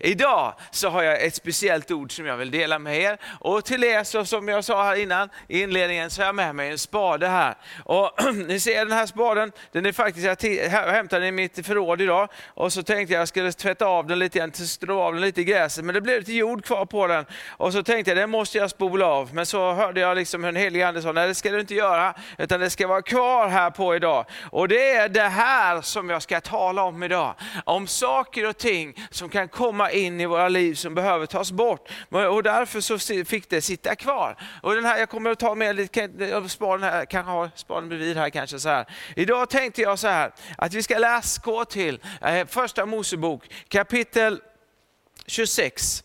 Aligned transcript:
Idag 0.00 0.54
så 0.70 0.88
har 0.88 1.02
jag 1.02 1.24
ett 1.24 1.34
speciellt 1.34 1.90
ord 1.90 2.16
som 2.16 2.26
jag 2.26 2.36
vill 2.36 2.50
dela 2.50 2.78
med 2.78 3.00
er. 3.00 3.18
Och 3.40 3.64
till 3.64 3.84
er, 3.84 4.04
så 4.04 4.24
som 4.24 4.48
jag 4.48 4.64
sa 4.64 4.84
här 4.84 4.94
innan 4.94 5.28
i 5.48 5.62
inledningen, 5.62 6.10
så 6.10 6.20
har 6.22 6.26
jag 6.26 6.34
med 6.34 6.54
mig 6.54 6.70
en 6.70 6.78
spade 6.78 7.28
här. 7.28 7.54
Och 7.84 8.10
ni 8.34 8.60
ser 8.60 8.84
den 8.84 8.98
här 8.98 9.06
spaden, 9.06 9.52
den 9.72 9.86
är 9.86 9.92
faktiskt, 9.92 10.44
jag 10.44 10.70
hämtade 10.70 11.24
den 11.24 11.28
i 11.28 11.32
mitt 11.32 11.66
förråd 11.66 12.00
idag. 12.00 12.28
Och 12.46 12.72
så 12.72 12.82
tänkte 12.82 13.14
jag 13.14 13.18
att 13.18 13.22
jag 13.22 13.28
skulle 13.28 13.52
tvätta 13.52 13.86
av 13.86 14.06
den 14.06 14.18
lite 14.18 14.38
grann, 14.38 14.52
strå 14.52 15.02
av 15.02 15.12
den 15.12 15.22
lite 15.22 15.40
i 15.40 15.44
gräset, 15.44 15.84
men 15.84 15.94
det 15.94 16.00
blev 16.00 16.18
lite 16.18 16.32
jord 16.32 16.64
kvar 16.64 16.86
på 16.86 17.06
den. 17.06 17.26
Och 17.48 17.72
så 17.72 17.82
tänkte 17.82 18.10
jag, 18.10 18.18
den 18.18 18.30
måste 18.30 18.58
jag 18.58 18.70
spola 18.70 19.06
av. 19.06 19.34
Men 19.34 19.46
så 19.46 19.72
hörde 19.72 20.00
jag 20.00 20.16
liksom 20.16 20.44
hur 20.44 20.48
en 20.48 20.56
helig 20.56 20.82
ande 20.82 21.02
sa, 21.02 21.12
nej 21.12 21.28
det 21.28 21.34
ska 21.34 21.50
du 21.50 21.60
inte 21.60 21.74
göra, 21.74 22.14
utan 22.38 22.60
det 22.60 22.70
ska 22.70 22.86
vara 22.86 23.02
kvar 23.02 23.48
här 23.48 23.70
på 23.70 23.96
idag. 23.96 24.24
Och 24.50 24.68
det 24.68 24.90
är 24.90 25.08
det 25.08 25.28
här 25.28 25.80
som 25.80 26.10
jag 26.10 26.22
ska 26.22 26.40
tala 26.40 26.82
om 26.82 27.02
idag. 27.02 27.34
Om 27.64 27.86
saker 27.86 28.48
och 28.48 28.58
ting 28.58 29.06
som 29.10 29.28
kan 29.28 29.48
komma 29.48 29.87
in 29.90 30.20
i 30.20 30.26
våra 30.26 30.48
liv 30.48 30.74
som 30.74 30.94
behöver 30.94 31.26
tas 31.26 31.52
bort. 31.52 31.88
Och 32.10 32.42
därför 32.42 32.80
så 32.80 32.98
fick 33.24 33.50
det 33.50 33.62
sitta 33.62 33.94
kvar. 33.94 34.36
Och 34.62 34.74
den 34.74 34.84
här, 34.84 34.98
jag 34.98 35.08
kommer 35.08 35.30
att 35.30 35.38
ta 35.38 35.54
med 35.54 35.76
lite, 35.76 36.48
spaden 36.48 36.82
här, 36.82 37.04
kanske 37.04 37.32
ha 37.32 37.50
spaden 37.54 37.88
bredvid 37.88 38.16
här 38.16 38.30
kanske 38.30 38.58
så 38.58 38.68
här. 38.68 38.86
Idag 39.16 39.50
tänkte 39.50 39.82
jag 39.82 39.98
så 39.98 40.08
här, 40.08 40.32
att 40.58 40.74
vi 40.74 40.82
ska 40.82 40.98
läsa, 40.98 41.40
gå 41.44 41.64
till 41.64 42.00
eh, 42.22 42.46
första 42.46 42.86
Mosebok 42.86 43.42
kapitel 43.68 44.40
26. 45.26 46.04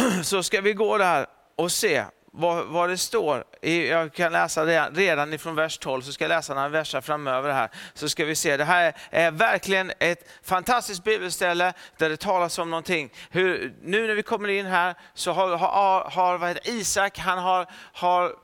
Så 0.22 0.42
ska 0.42 0.60
vi 0.60 0.72
gå 0.72 0.98
där 0.98 1.26
och 1.56 1.72
se 1.72 2.04
vad, 2.34 2.66
vad 2.66 2.88
det 2.88 2.98
står. 2.98 3.44
Jag 3.60 4.12
kan 4.12 4.32
läsa 4.32 4.66
redan, 4.66 4.94
redan 4.94 5.32
ifrån 5.32 5.54
vers 5.54 5.78
12, 5.78 6.02
så 6.02 6.12
ska 6.12 6.24
jag 6.24 6.28
läsa 6.28 6.54
några 6.54 6.68
verser 6.68 7.00
framöver 7.00 7.52
här. 7.52 7.70
Så 7.94 8.08
ska 8.08 8.24
vi 8.24 8.34
se, 8.34 8.56
det 8.56 8.64
här 8.64 8.96
är 9.10 9.30
verkligen 9.30 9.92
ett 9.98 10.28
fantastiskt 10.42 11.04
bibelställe 11.04 11.72
där 11.96 12.08
det 12.08 12.16
talas 12.16 12.58
om 12.58 12.70
någonting. 12.70 13.12
Hur, 13.30 13.74
nu 13.82 14.06
när 14.06 14.14
vi 14.14 14.22
kommer 14.22 14.48
in 14.48 14.66
här 14.66 14.94
så 15.14 15.32
har, 15.32 15.56
har, 15.56 16.10
har 16.10 16.58
Isak, 16.68 17.18
han 17.18 17.38
har, 17.38 17.66
har 17.92 18.34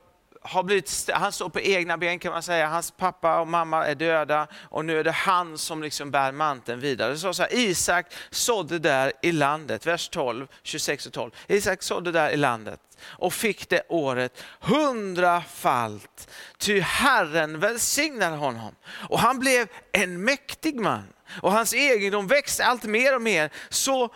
har 0.41 0.63
blivit, 0.63 1.09
han 1.13 1.31
står 1.31 1.49
på 1.49 1.59
egna 1.59 1.97
ben 1.97 2.19
kan 2.19 2.31
man 2.31 2.43
säga. 2.43 2.67
Hans 2.67 2.91
pappa 2.91 3.39
och 3.39 3.47
mamma 3.47 3.85
är 3.85 3.95
döda 3.95 4.47
och 4.69 4.85
nu 4.85 4.99
är 4.99 5.03
det 5.03 5.11
han 5.11 5.57
som 5.57 5.83
liksom 5.83 6.11
bär 6.11 6.31
manteln 6.31 6.79
vidare. 6.79 7.11
Det 7.11 7.17
står 7.17 7.33
så 7.33 7.43
här, 7.43 7.55
Isak 7.55 8.13
sådde 8.29 8.79
där 8.79 9.11
i 9.21 9.31
landet, 9.31 9.85
vers 9.85 10.09
12, 10.09 10.47
26 10.63 11.05
och 11.05 11.13
12. 11.13 11.31
Isak 11.47 11.83
sådde 11.83 12.11
där 12.11 12.29
i 12.29 12.37
landet 12.37 12.79
och 13.03 13.33
fick 13.33 13.69
det 13.69 13.81
året 13.89 14.43
hundrafalt. 14.59 16.31
Ty 16.57 16.79
Herren 16.79 17.59
välsignade 17.59 18.35
honom 18.35 18.75
och 19.09 19.19
han 19.19 19.39
blev 19.39 19.67
en 19.91 20.23
mäktig 20.23 20.79
man. 20.79 21.13
Och 21.41 21.51
hans 21.51 21.73
egendom 21.73 22.27
växte 22.27 22.65
allt 22.65 22.83
mer 22.83 23.15
och 23.15 23.21
mer 23.21 23.49
så 23.69 24.13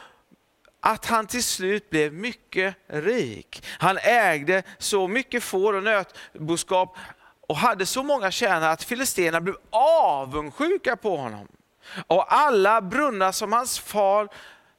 att 0.85 1.05
han 1.05 1.27
till 1.27 1.43
slut 1.43 1.89
blev 1.89 2.13
mycket 2.13 2.75
rik. 2.87 3.65
Han 3.79 3.97
ägde 3.97 4.63
så 4.77 5.07
mycket 5.07 5.43
får 5.43 5.73
och 5.73 5.83
nötboskap 5.83 6.97
och 7.47 7.57
hade 7.57 7.85
så 7.85 8.03
många 8.03 8.31
tjänare 8.31 8.71
att 8.71 8.83
filisterna 8.83 9.41
blev 9.41 9.55
avundsjuka 9.69 10.95
på 10.95 11.17
honom. 11.17 11.47
Och 12.07 12.33
alla 12.33 12.81
brunnar 12.81 13.31
som 13.31 13.53
hans 13.53 13.79
far 13.79 14.29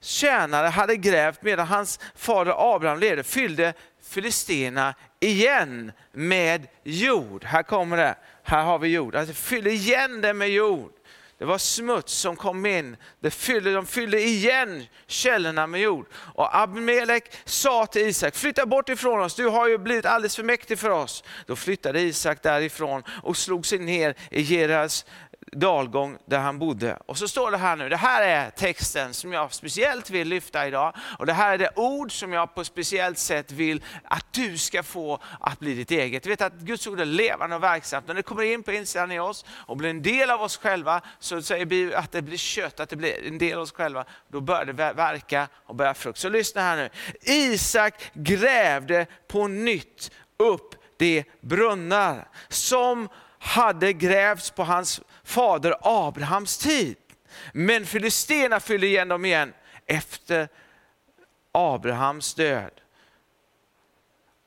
tjänare 0.01 0.67
hade 0.67 0.97
grävt 0.97 1.43
medan 1.43 1.67
hans 1.67 2.01
fader 2.15 2.75
Abraham 2.75 2.99
levde 2.99 3.23
fyllde 3.23 3.75
filisterna 4.03 4.95
igen 5.21 5.93
med 6.13 6.67
jord. 6.83 7.45
Här 7.45 7.63
kommer 7.63 7.97
det, 7.97 8.15
här 8.43 8.63
har 8.63 8.79
vi 8.79 8.89
jord. 8.89 9.17
Alltså 9.17 9.35
fyll 9.35 9.67
igen 9.67 10.21
det 10.21 10.35
med 10.35 10.49
jord. 10.49 10.93
Det 11.39 11.45
var 11.45 11.59
smuts 11.59 12.13
som 12.13 12.37
kom 12.37 12.67
in. 12.67 12.97
Det 13.21 13.31
fyllde, 13.31 13.73
de 13.73 13.87
fyllde 13.87 14.21
igen 14.21 14.85
källorna 15.07 15.67
med 15.67 15.81
jord. 15.81 16.07
Och 16.15 16.57
Abimelek 16.57 17.33
sa 17.45 17.87
till 17.87 18.07
Isak, 18.07 18.35
flytta 18.35 18.67
bort 18.67 18.89
ifrån 18.89 19.21
oss, 19.21 19.35
du 19.35 19.47
har 19.47 19.69
ju 19.69 19.79
blivit 19.79 20.07
alldeles 20.07 20.37
för 20.37 20.43
mäktig 20.43 20.79
för 20.79 20.91
oss. 20.91 21.25
Då 21.47 21.57
flyttade 21.57 22.01
Isak 22.01 22.43
därifrån 22.43 23.03
och 23.23 23.37
slog 23.37 23.67
sig 23.67 23.79
ner 23.79 24.15
i 24.31 24.43
Geras 24.43 25.05
dalgång 25.55 26.19
där 26.27 26.39
han 26.39 26.59
bodde. 26.59 26.99
Och 27.07 27.19
så 27.19 27.29
står 27.29 27.51
det 27.51 27.57
här 27.57 27.77
nu, 27.77 27.89
det 27.89 27.97
här 27.97 28.23
är 28.23 28.51
texten 28.51 29.15
som 29.15 29.33
jag 29.33 29.53
speciellt 29.53 30.11
vill 30.11 30.29
lyfta 30.29 30.67
idag. 30.67 30.97
Och 31.19 31.27
det 31.27 31.33
här 31.33 31.53
är 31.53 31.59
det 31.59 31.71
ord 31.77 32.19
som 32.19 32.33
jag 32.33 32.55
på 32.55 32.65
speciellt 32.65 33.19
sätt 33.19 33.53
vill 33.53 33.83
att 34.05 34.27
du 34.33 34.59
ska 34.59 34.83
få 34.83 35.19
att 35.41 35.59
bli 35.59 35.75
ditt 35.75 35.91
eget. 35.91 36.23
Du 36.23 36.29
vet 36.29 36.41
att 36.41 36.53
Guds 36.53 36.87
ord 36.87 37.01
är 37.01 37.05
levande 37.05 37.57
och 37.57 37.63
verksamt. 37.63 38.07
När 38.09 38.15
det 38.15 38.23
kommer 38.23 38.43
in 38.43 38.63
på 38.63 38.73
insidan 38.73 39.13
i 39.13 39.19
oss 39.19 39.45
och 39.49 39.77
blir 39.77 39.91
en 39.91 40.03
del 40.03 40.31
av 40.31 40.43
oss 40.43 40.57
själva, 40.57 41.01
så 41.19 41.43
säger 41.43 41.67
vi 41.67 41.95
att 41.95 42.13
det 42.13 42.23
blir 42.23 42.39
kött, 42.39 42.81
att 42.81 42.89
det 42.89 42.97
blir 42.97 43.27
en 43.29 43.39
del 43.39 43.57
av 43.57 43.63
oss 43.63 43.73
själva, 43.73 44.05
då 44.29 44.41
börjar 44.41 44.65
det 44.65 44.73
verka 44.73 45.49
och 45.67 45.75
bära 45.75 45.95
frukt. 45.95 46.19
Så 46.19 46.29
lyssna 46.29 46.61
här 46.61 46.77
nu. 46.77 46.91
Isak 47.23 48.11
grävde 48.13 49.07
på 49.29 49.49
nytt 49.49 50.11
upp 50.37 50.75
de 50.97 51.25
brunnar 51.41 52.29
som 52.49 53.09
hade 53.45 53.93
grävts 53.93 54.51
på 54.51 54.65
hans 54.65 55.01
fader 55.25 55.75
Abrahams 55.81 56.59
tid. 56.59 56.97
Men 57.53 57.87
filisterna 57.87 58.61
fyllde 58.61 58.87
igen 58.87 59.09
dem 59.09 59.25
igen 59.25 59.53
efter 59.87 60.49
Abrahams 61.53 62.35
död. 62.35 62.81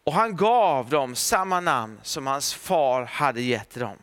Och 0.03 0.13
han 0.13 0.35
gav 0.35 0.89
dem 0.89 1.15
samma 1.15 1.59
namn 1.59 1.99
som 2.03 2.27
hans 2.27 2.53
far 2.53 3.05
hade 3.05 3.41
gett 3.41 3.75
dem. 3.75 3.97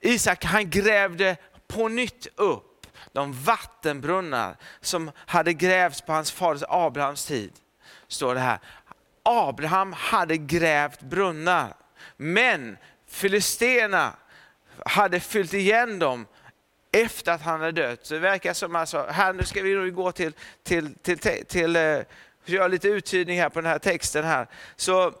Isak 0.00 0.44
han 0.44 0.70
grävde 0.70 1.36
på 1.68 1.88
nytt 1.88 2.26
upp 2.36 2.86
de 3.12 3.32
vattenbrunnar 3.32 4.56
som 4.80 5.10
hade 5.16 5.52
grävts 5.52 6.00
på 6.00 6.12
hans 6.12 6.32
faders 6.32 6.62
Abrahams 6.68 7.26
tid. 7.26 7.52
Står 8.08 8.34
det 8.34 8.40
här. 8.40 8.58
Abraham 9.22 9.92
hade 9.92 10.36
grävt 10.36 11.00
brunnar, 11.00 11.74
men 12.16 12.76
Filisterna 13.10 14.12
hade 14.86 15.20
fyllt 15.20 15.54
igen 15.54 15.98
dem 15.98 16.26
efter 16.92 17.32
att 17.32 17.42
han 17.42 17.60
hade 17.60 17.72
dött. 17.72 18.06
Så 18.06 18.14
det 18.14 18.20
verkar 18.20 18.54
som 18.54 18.76
alltså, 18.76 19.06
här 19.10 19.32
nu 19.32 19.44
ska 19.44 19.62
vi 19.62 19.74
nog 19.74 19.94
gå 19.94 20.12
till, 20.12 20.32
till, 20.62 20.94
till, 20.94 21.18
till, 21.18 21.46
till 21.46 21.76
uh, 21.76 22.02
göra 22.44 22.68
lite 22.68 22.88
uttydning 22.88 23.40
här 23.40 23.48
på 23.48 23.60
den 23.60 23.70
här 23.70 23.78
texten 23.78 24.24
här. 24.24 24.46
Så 24.76 25.14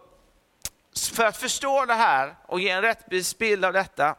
för 1.12 1.24
att 1.24 1.36
förstå 1.36 1.84
det 1.84 1.94
här 1.94 2.34
och 2.46 2.60
ge 2.60 2.68
en 2.68 2.82
rättvis 2.82 3.38
bild 3.38 3.64
av 3.64 3.72
detta 3.72 4.16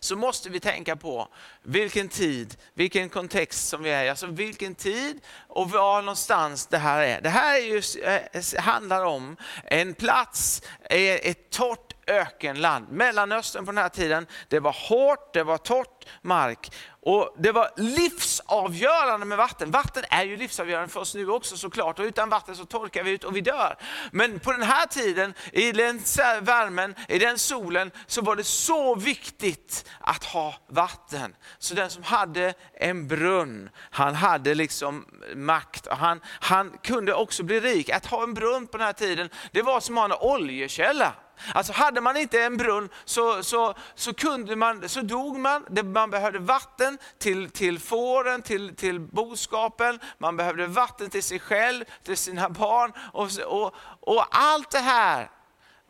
så 0.00 0.16
måste 0.16 0.50
vi 0.50 0.60
tänka 0.60 0.96
på 0.96 1.28
vilken 1.62 2.08
tid, 2.08 2.56
vilken 2.74 3.08
kontext 3.08 3.68
som 3.68 3.82
vi 3.82 3.90
är 3.90 4.04
i. 4.04 4.08
Alltså 4.08 4.26
vilken 4.26 4.74
tid 4.74 5.20
och 5.48 5.70
var 5.70 6.02
någonstans 6.02 6.66
det 6.66 6.78
här 6.78 7.00
är. 7.00 7.20
Det 7.20 7.28
här 7.28 7.58
är 7.58 7.64
just, 7.64 7.96
eh, 7.96 8.62
handlar 8.62 9.04
om 9.04 9.36
en 9.64 9.94
plats, 9.94 10.62
eh, 10.90 11.00
ett 11.00 11.50
torrt 11.50 11.89
ökenland. 12.10 12.88
Mellanöstern 12.90 13.66
på 13.66 13.72
den 13.72 13.82
här 13.82 13.88
tiden, 13.88 14.26
det 14.48 14.60
var 14.60 14.76
hårt, 14.88 15.34
det 15.34 15.42
var 15.42 15.58
torrt 15.58 16.06
mark. 16.22 16.70
Och 17.02 17.34
det 17.38 17.52
var 17.52 17.70
livsavgörande 17.76 19.26
med 19.26 19.38
vatten. 19.38 19.70
Vatten 19.70 20.04
är 20.10 20.24
ju 20.24 20.36
livsavgörande 20.36 20.88
för 20.88 21.00
oss 21.00 21.14
nu 21.14 21.30
också 21.30 21.56
såklart. 21.56 21.98
Och 21.98 22.04
utan 22.04 22.28
vatten 22.28 22.56
så 22.56 22.64
torkar 22.64 23.02
vi 23.02 23.10
ut 23.10 23.24
och 23.24 23.36
vi 23.36 23.40
dör. 23.40 23.76
Men 24.12 24.40
på 24.40 24.52
den 24.52 24.62
här 24.62 24.86
tiden, 24.86 25.34
i 25.52 25.72
den 25.72 25.98
värmen, 26.40 26.94
i 27.08 27.18
den 27.18 27.38
solen, 27.38 27.90
så 28.06 28.22
var 28.22 28.36
det 28.36 28.44
så 28.44 28.94
viktigt 28.94 29.90
att 30.00 30.24
ha 30.24 30.54
vatten. 30.68 31.36
Så 31.58 31.74
den 31.74 31.90
som 31.90 32.02
hade 32.02 32.54
en 32.74 33.08
brunn, 33.08 33.70
han 33.90 34.14
hade 34.14 34.54
liksom 34.54 35.06
makt. 35.34 35.86
Och 35.86 35.96
han, 35.96 36.20
han 36.24 36.78
kunde 36.82 37.14
också 37.14 37.42
bli 37.42 37.60
rik. 37.60 37.90
Att 37.90 38.06
ha 38.06 38.22
en 38.22 38.34
brunn 38.34 38.66
på 38.66 38.76
den 38.76 38.86
här 38.86 38.92
tiden, 38.92 39.28
det 39.52 39.62
var 39.62 39.80
som 39.80 39.98
att 39.98 40.10
ha 40.10 40.16
en 40.16 40.32
oljekälla. 40.40 41.14
Alltså 41.54 41.72
hade 41.72 42.00
man 42.00 42.16
inte 42.16 42.42
en 42.42 42.56
brunn 42.56 42.88
så, 43.04 43.42
så, 43.42 43.74
så, 43.94 44.14
kunde 44.14 44.56
man, 44.56 44.88
så 44.88 45.00
dog 45.00 45.38
man. 45.38 45.66
Man 45.84 46.10
behövde 46.10 46.38
vatten 46.38 46.98
till, 47.18 47.50
till 47.50 47.78
fåren, 47.78 48.42
till, 48.42 48.76
till 48.76 49.00
boskapen, 49.00 49.98
man 50.18 50.36
behövde 50.36 50.66
vatten 50.66 51.10
till 51.10 51.22
sig 51.22 51.38
själv, 51.38 51.84
till 52.04 52.16
sina 52.16 52.48
barn. 52.50 52.92
Och, 53.12 53.28
och, 53.46 53.74
och 54.00 54.26
allt 54.30 54.70
det 54.70 54.78
här 54.78 55.30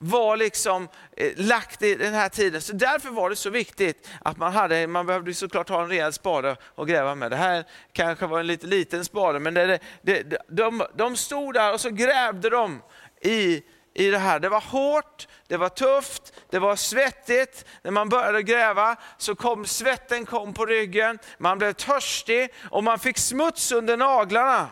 var 0.02 0.36
liksom 0.36 0.88
eh, 1.16 1.32
lagt 1.36 1.82
i 1.82 1.94
den 1.94 2.14
här 2.14 2.28
tiden. 2.28 2.60
Så 2.60 2.72
därför 2.72 3.10
var 3.10 3.30
det 3.30 3.36
så 3.36 3.50
viktigt 3.50 4.08
att 4.20 4.36
man 4.36 4.52
hade, 4.52 4.86
man 4.86 5.06
behövde 5.06 5.34
såklart 5.34 5.68
ha 5.68 5.82
en 5.82 5.88
rejäl 5.88 6.12
spade 6.12 6.56
att 6.74 6.88
gräva 6.88 7.14
med. 7.14 7.30
Det 7.30 7.36
här 7.36 7.64
kanske 7.92 8.26
var 8.26 8.40
en 8.40 8.46
lite 8.46 8.66
liten 8.66 9.04
spade, 9.04 9.38
men 9.38 9.54
det, 9.54 9.78
det, 10.02 10.36
de, 10.48 10.82
de 10.94 11.16
stod 11.16 11.54
där 11.54 11.72
och 11.72 11.80
så 11.80 11.90
grävde 11.90 12.50
de 12.50 12.82
i 13.20 13.62
i 13.94 14.10
det 14.10 14.18
här. 14.18 14.40
Det 14.40 14.48
var 14.48 14.60
hårt, 14.60 15.28
det 15.46 15.56
var 15.56 15.68
tufft, 15.68 16.32
det 16.50 16.58
var 16.58 16.76
svettigt. 16.76 17.64
När 17.82 17.90
man 17.90 18.08
började 18.08 18.42
gräva 18.42 18.96
så 19.18 19.34
kom 19.34 19.66
svetten 19.66 20.26
kom 20.26 20.52
på 20.52 20.66
ryggen, 20.66 21.18
man 21.38 21.58
blev 21.58 21.72
törstig 21.72 22.54
och 22.70 22.84
man 22.84 22.98
fick 22.98 23.18
smuts 23.18 23.72
under 23.72 23.96
naglarna. 23.96 24.68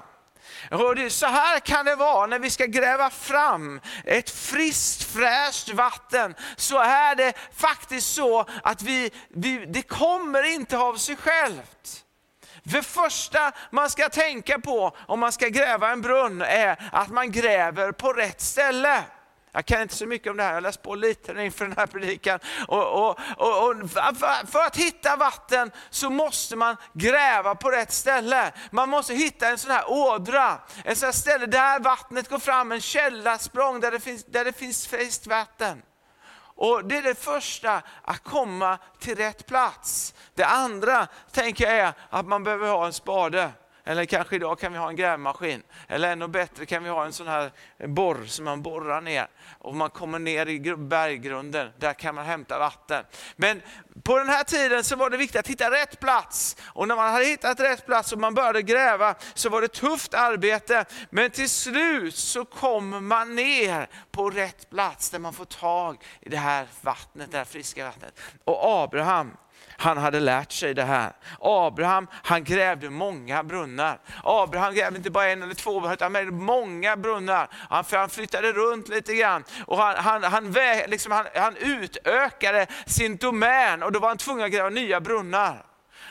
Så 1.11 1.26
här 1.26 1.61
kan 1.61 1.85
det 1.85 1.94
vara 1.94 2.26
när 2.26 2.38
vi 2.38 2.50
ska 2.50 2.67
gräva 2.67 3.11
fram 3.11 3.81
ett 4.05 4.31
friskt 4.31 5.03
fräscht 5.03 5.69
vatten. 5.69 6.35
Så 6.56 6.79
är 6.79 7.14
det 7.14 7.32
faktiskt 7.55 8.14
så 8.14 8.47
att 8.62 8.82
vi, 8.82 9.11
vi, 9.29 9.67
det 9.67 9.82
kommer 9.82 10.43
inte 10.43 10.79
av 10.79 10.94
sig 10.94 11.17
självt. 11.17 12.05
Det 12.70 12.82
första 12.82 13.53
man 13.70 13.91
ska 13.91 14.09
tänka 14.09 14.59
på 14.59 14.97
om 15.06 15.20
man 15.20 15.32
ska 15.32 15.49
gräva 15.49 15.91
en 15.91 16.03
brunn 16.03 16.43
är 16.43 16.88
att 16.93 17.09
man 17.09 17.31
gräver 17.31 17.93
på 17.93 18.12
rätt 18.12 18.41
ställe. 18.41 19.05
Jag 19.53 19.67
kan 19.67 19.82
inte 19.82 19.94
så 19.94 20.06
mycket 20.06 20.31
om 20.31 20.37
det 20.37 20.43
här, 20.43 20.50
jag 20.50 20.56
har 20.56 20.61
läst 20.61 20.82
på 20.82 20.94
lite 20.94 21.32
inför 21.43 21.65
den 21.65 21.75
här 21.76 21.87
predikan. 21.87 22.38
Och, 22.69 23.09
och, 23.09 23.19
och, 23.37 23.69
och, 23.69 23.91
för 24.50 24.67
att 24.67 24.76
hitta 24.76 25.17
vatten 25.17 25.70
så 25.91 26.11
måste 26.11 26.56
man 26.56 26.76
gräva 26.93 27.55
på 27.55 27.70
rätt 27.70 27.93
ställe. 27.93 28.53
Man 28.71 28.88
måste 28.88 29.14
hitta 29.14 29.49
en 29.49 29.59
sån 29.59 29.71
här 29.71 29.91
ådra, 29.91 30.59
en 30.85 30.97
sån 30.97 31.06
här 31.06 31.12
ställe 31.12 31.47
där 31.47 31.81
vattnet 31.81 32.29
går 32.29 32.38
fram, 32.38 32.73
en 32.73 32.81
källarsprång 32.81 33.81
där 33.81 33.91
det 33.91 34.00
finns, 34.00 34.25
där 34.25 34.44
det 34.44 34.53
finns 34.53 34.87
friskt 34.87 35.26
vatten. 35.26 35.82
Och 36.59 36.85
Det 36.85 36.97
är 36.97 37.03
det 37.03 37.15
första, 37.15 37.83
att 38.03 38.23
komma 38.23 38.79
till 38.99 39.17
rätt 39.17 39.47
plats. 39.47 40.15
Det 40.35 40.45
andra 40.45 41.07
tänker 41.33 41.65
jag 41.65 41.77
är 41.77 41.93
att 42.11 42.27
man 42.27 42.45
behöver 42.45 42.69
ha 42.69 42.87
en 42.87 42.93
spade. 42.93 43.51
Eller 43.88 44.05
kanske 44.05 44.37
idag 44.37 44.58
kan 44.58 44.73
vi 44.73 44.79
ha 44.79 44.88
en 44.88 44.96
grävmaskin. 44.96 45.62
Eller 45.88 46.12
ännu 46.12 46.29
bättre 46.29 46.67
kan 46.67 46.85
vi 46.85 46.90
ha 46.90 47.05
en 47.05 47.12
sån 47.12 47.29
här 47.29 47.52
borr 47.87 48.25
som 48.26 48.44
man 48.44 48.62
borrar 48.62 49.00
ner. 49.00 49.29
Och 49.58 49.75
man 49.75 49.90
kommer 49.90 50.19
ner 50.19 50.46
i 50.46 50.76
berggrunden, 50.76 51.70
där 51.79 51.93
kan 51.93 52.14
man 52.14 52.26
hämta 52.26 52.58
vatten. 52.58 53.05
Men 53.37 53.62
på 54.02 54.19
den 54.19 54.29
här 54.29 54.44
tiden 54.44 54.85
så 54.85 54.96
var 54.96 55.11
det 55.11 55.17
viktigt 55.17 55.40
att 55.40 55.46
hitta 55.46 55.70
rätt 55.70 56.00
plats. 56.00 56.56
Och 56.64 56.88
när 56.88 56.96
man 56.96 57.12
hade 57.12 57.25
hittat 57.25 57.61
rätt 57.61 57.87
plats 57.87 58.12
och 58.12 58.19
man 58.19 58.35
började 58.35 58.62
gräva 58.62 59.14
så 59.35 59.49
var 59.49 59.61
det 59.61 59.69
tufft 59.69 60.14
arbete. 60.14 60.85
Men 61.11 61.31
till 61.31 61.50
slut 61.50 62.17
så 62.17 62.44
kommer 62.44 63.00
man 63.00 63.35
ner 63.35 63.88
på 64.11 64.31
rätt 64.31 64.70
plats 64.70 65.11
där 65.11 65.19
man 65.19 65.32
får 65.32 65.44
tag 65.44 66.05
i 66.20 66.29
det 66.29 66.37
här 66.37 66.67
vattnet, 66.81 67.31
det 67.31 67.38
här 67.38 67.44
friska 67.44 67.85
vattnet. 67.85 68.20
Och 68.44 68.82
Abraham, 68.82 69.37
han 69.81 69.99
hade 69.99 70.21
lärt 70.21 70.53
sig 70.53 70.75
det 70.75 70.85
här. 70.85 71.13
Abraham 71.41 72.07
han 72.13 72.45
grävde 72.45 72.91
många 72.91 73.43
brunnar. 73.43 73.99
Abraham 74.25 74.75
grävde 74.75 74.97
inte 74.97 75.11
bara 75.11 75.27
en 75.29 75.43
eller 75.43 75.55
två, 75.55 75.93
utan 75.93 76.35
många 76.35 76.97
brunnar. 76.97 77.49
Han, 77.53 77.85
han 77.91 78.11
flyttade 78.11 78.53
runt 78.53 78.89
lite 78.89 79.15
grann 79.15 79.45
och 79.67 79.79
han, 79.79 79.97
han, 79.97 80.23
han, 80.25 80.55
liksom, 80.89 81.13
han, 81.13 81.27
han 81.35 81.57
utökade 81.57 82.67
sin 82.87 83.17
domän 83.17 83.83
och 83.83 83.93
då 83.93 83.99
var 83.99 84.09
han 84.09 84.19
tvungen 84.19 84.45
att 84.45 84.53
gräva 84.53 84.69
nya 84.69 85.01
brunnar. 85.01 85.65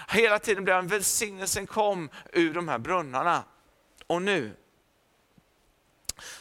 Hela 0.09 0.39
tiden 0.39 0.63
blev 0.63 0.75
han 0.75 0.87
välsignelsen 0.87 1.67
kom 1.67 2.09
ur 2.33 2.53
de 2.53 2.67
här 2.67 2.77
brunnarna. 2.77 3.43
Och 4.07 4.21
nu 4.21 4.55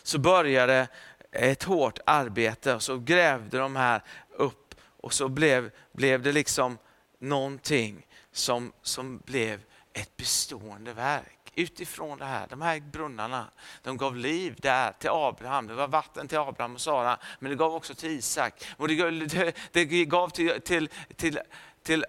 så 0.03 0.19
började 0.19 0.89
ett 1.33 1.63
hårt 1.63 1.99
arbete 2.07 2.75
och 2.75 2.83
så 2.83 2.99
grävde 2.99 3.59
de 3.59 3.77
här 3.77 4.03
upp 4.31 4.75
och 5.01 5.13
så 5.13 5.29
blev, 5.29 5.71
blev 5.93 6.23
det 6.23 6.33
liksom 6.33 6.79
någonting 7.19 8.07
som, 8.33 8.73
som 8.83 9.19
blev 9.19 9.61
ett 9.93 10.17
bestående 10.17 10.93
verk. 10.93 11.53
Utifrån 11.55 12.19
det 12.19 12.25
här, 12.25 12.47
de 12.47 12.63
här 12.63 12.81
brunnarna, 12.81 13.51
de 13.83 13.97
gav 13.97 14.17
liv 14.17 14.57
där 14.59 14.93
till 14.93 15.11
Abraham. 15.11 15.67
Det 15.67 15.75
var 15.75 15.89
vatten 15.89 16.29
till 16.29 16.39
Abraham 16.39 16.75
och 16.75 16.81
Sara, 16.81 17.19
men 17.39 17.51
det 17.51 17.57
gav 17.57 17.75
också 17.75 17.95
till 17.95 18.11
Isak. 18.11 18.65
Och 18.77 18.89
det 18.89 18.95
gav, 18.95 19.13
det, 19.13 19.57
det 19.73 19.85
gav 20.05 20.29
till, 20.29 20.61
till, 20.61 20.89
till, 21.17 21.39
till, 21.83 22.05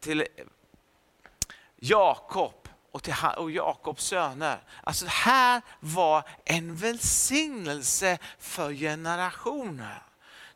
till 0.00 0.24
Jakob 1.76 2.68
och, 2.90 3.02
till, 3.02 3.14
och 3.36 3.50
Jakobs 3.50 4.04
söner. 4.04 4.58
Alltså 4.82 5.04
det 5.04 5.10
här 5.10 5.62
var 5.80 6.28
en 6.44 6.76
välsignelse 6.76 8.18
för 8.38 8.72
generationer. 8.72 10.02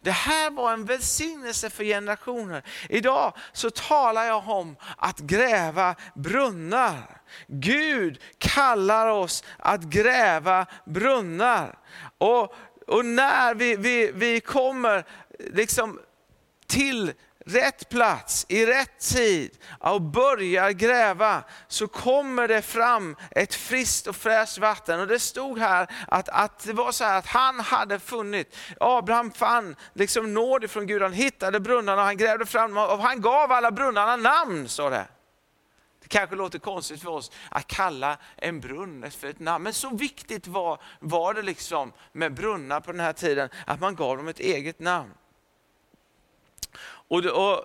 Det 0.04 0.10
här 0.10 0.50
var 0.50 0.72
en 0.72 0.84
välsignelse 0.84 1.70
för 1.70 1.84
generationer. 1.84 2.62
Idag 2.88 3.32
så 3.52 3.70
talar 3.70 4.24
jag 4.24 4.48
om 4.48 4.76
att 4.96 5.18
gräva 5.18 5.94
brunnar. 6.14 7.20
Gud 7.46 8.20
kallar 8.38 9.06
oss 9.06 9.44
att 9.58 9.82
gräva 9.82 10.66
brunnar. 10.84 11.78
Och, 12.18 12.54
och 12.86 13.04
när 13.04 13.54
vi, 13.54 13.76
vi, 13.76 14.10
vi 14.14 14.40
kommer 14.40 15.04
liksom 15.38 16.00
till 16.66 17.12
rätt 17.44 17.88
plats, 17.88 18.46
i 18.48 18.66
rätt 18.66 18.98
tid 18.98 19.58
och 19.80 20.02
börjar 20.02 20.70
gräva 20.70 21.42
så 21.68 21.88
kommer 21.88 22.48
det 22.48 22.62
fram 22.62 23.16
ett 23.30 23.54
friskt 23.54 24.06
och 24.06 24.16
fräscht 24.16 24.58
vatten. 24.58 25.00
Och 25.00 25.06
Det 25.06 25.18
stod 25.18 25.58
här 25.58 25.90
att, 26.08 26.28
att 26.28 26.58
det 26.58 26.72
var 26.72 26.92
så 26.92 27.04
att 27.04 27.26
han 27.26 27.60
hade 27.60 27.98
funnit, 27.98 28.56
Abraham 28.80 29.30
fann 29.30 29.76
liksom 29.92 30.34
nåd 30.34 30.64
ifrån 30.64 30.86
Gud, 30.86 31.02
han 31.02 31.12
hittade 31.12 31.60
brunnarna 31.60 32.00
och 32.00 32.06
han 32.06 32.16
grävde 32.16 32.46
fram 32.46 32.74
dem 32.74 32.90
och 32.90 33.02
han 33.02 33.20
gav 33.20 33.52
alla 33.52 33.70
brunnarna 33.70 34.16
namn, 34.16 34.68
står 34.68 34.90
det. 34.90 35.06
Det 36.02 36.08
kanske 36.08 36.36
låter 36.36 36.58
konstigt 36.58 37.02
för 37.02 37.10
oss 37.10 37.30
att 37.48 37.66
kalla 37.66 38.18
en 38.36 38.60
brunn 38.60 39.10
för 39.10 39.28
ett 39.28 39.40
namn, 39.40 39.64
men 39.64 39.72
så 39.72 39.90
viktigt 39.96 40.46
var, 40.46 40.80
var 41.00 41.34
det 41.34 41.42
liksom 41.42 41.92
med 42.12 42.34
brunnar 42.34 42.80
på 42.80 42.92
den 42.92 43.00
här 43.00 43.12
tiden, 43.12 43.48
att 43.66 43.80
man 43.80 43.94
gav 43.94 44.16
dem 44.16 44.28
ett 44.28 44.40
eget 44.40 44.80
namn. 44.80 45.10
Och, 47.14 47.24
och 47.24 47.64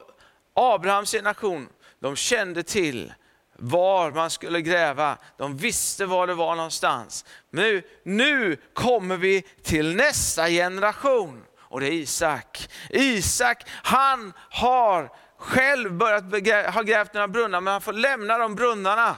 Abrahams 0.53 1.11
generation, 1.11 1.69
de 1.99 2.15
kände 2.15 2.63
till 2.63 3.13
var 3.59 4.11
man 4.11 4.29
skulle 4.29 4.61
gräva. 4.61 5.17
De 5.37 5.57
visste 5.57 6.05
var 6.05 6.27
det 6.27 6.33
var 6.33 6.55
någonstans. 6.55 7.25
Nu, 7.49 7.83
nu 8.03 8.57
kommer 8.73 9.17
vi 9.17 9.41
till 9.41 9.95
nästa 9.95 10.47
generation 10.47 11.43
och 11.57 11.79
det 11.79 11.87
är 11.87 11.91
Isak. 11.91 12.69
Isak, 12.89 13.63
han 13.69 14.33
har 14.49 15.11
själv 15.37 15.93
börjat 15.93 16.73
ha 16.73 16.81
grävt 16.81 17.13
några 17.13 17.27
brunnar, 17.27 17.61
men 17.61 17.71
han 17.71 17.81
får 17.81 17.93
lämna 17.93 18.37
de 18.37 18.55
brunnarna. 18.55 19.15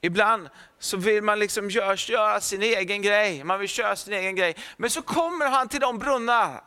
Ibland 0.00 0.48
så 0.78 0.96
vill 0.96 1.22
man 1.22 1.38
liksom 1.38 1.70
göra, 1.70 1.94
göra 1.94 2.40
sin 2.40 2.62
egen 2.62 3.02
grej, 3.02 3.44
man 3.44 3.60
vill 3.60 3.68
köra 3.68 3.96
sin 3.96 4.12
egen 4.12 4.36
grej. 4.36 4.56
Men 4.76 4.90
så 4.90 5.02
kommer 5.02 5.46
han 5.46 5.68
till 5.68 5.80
de 5.80 5.98
brunnar 5.98 6.60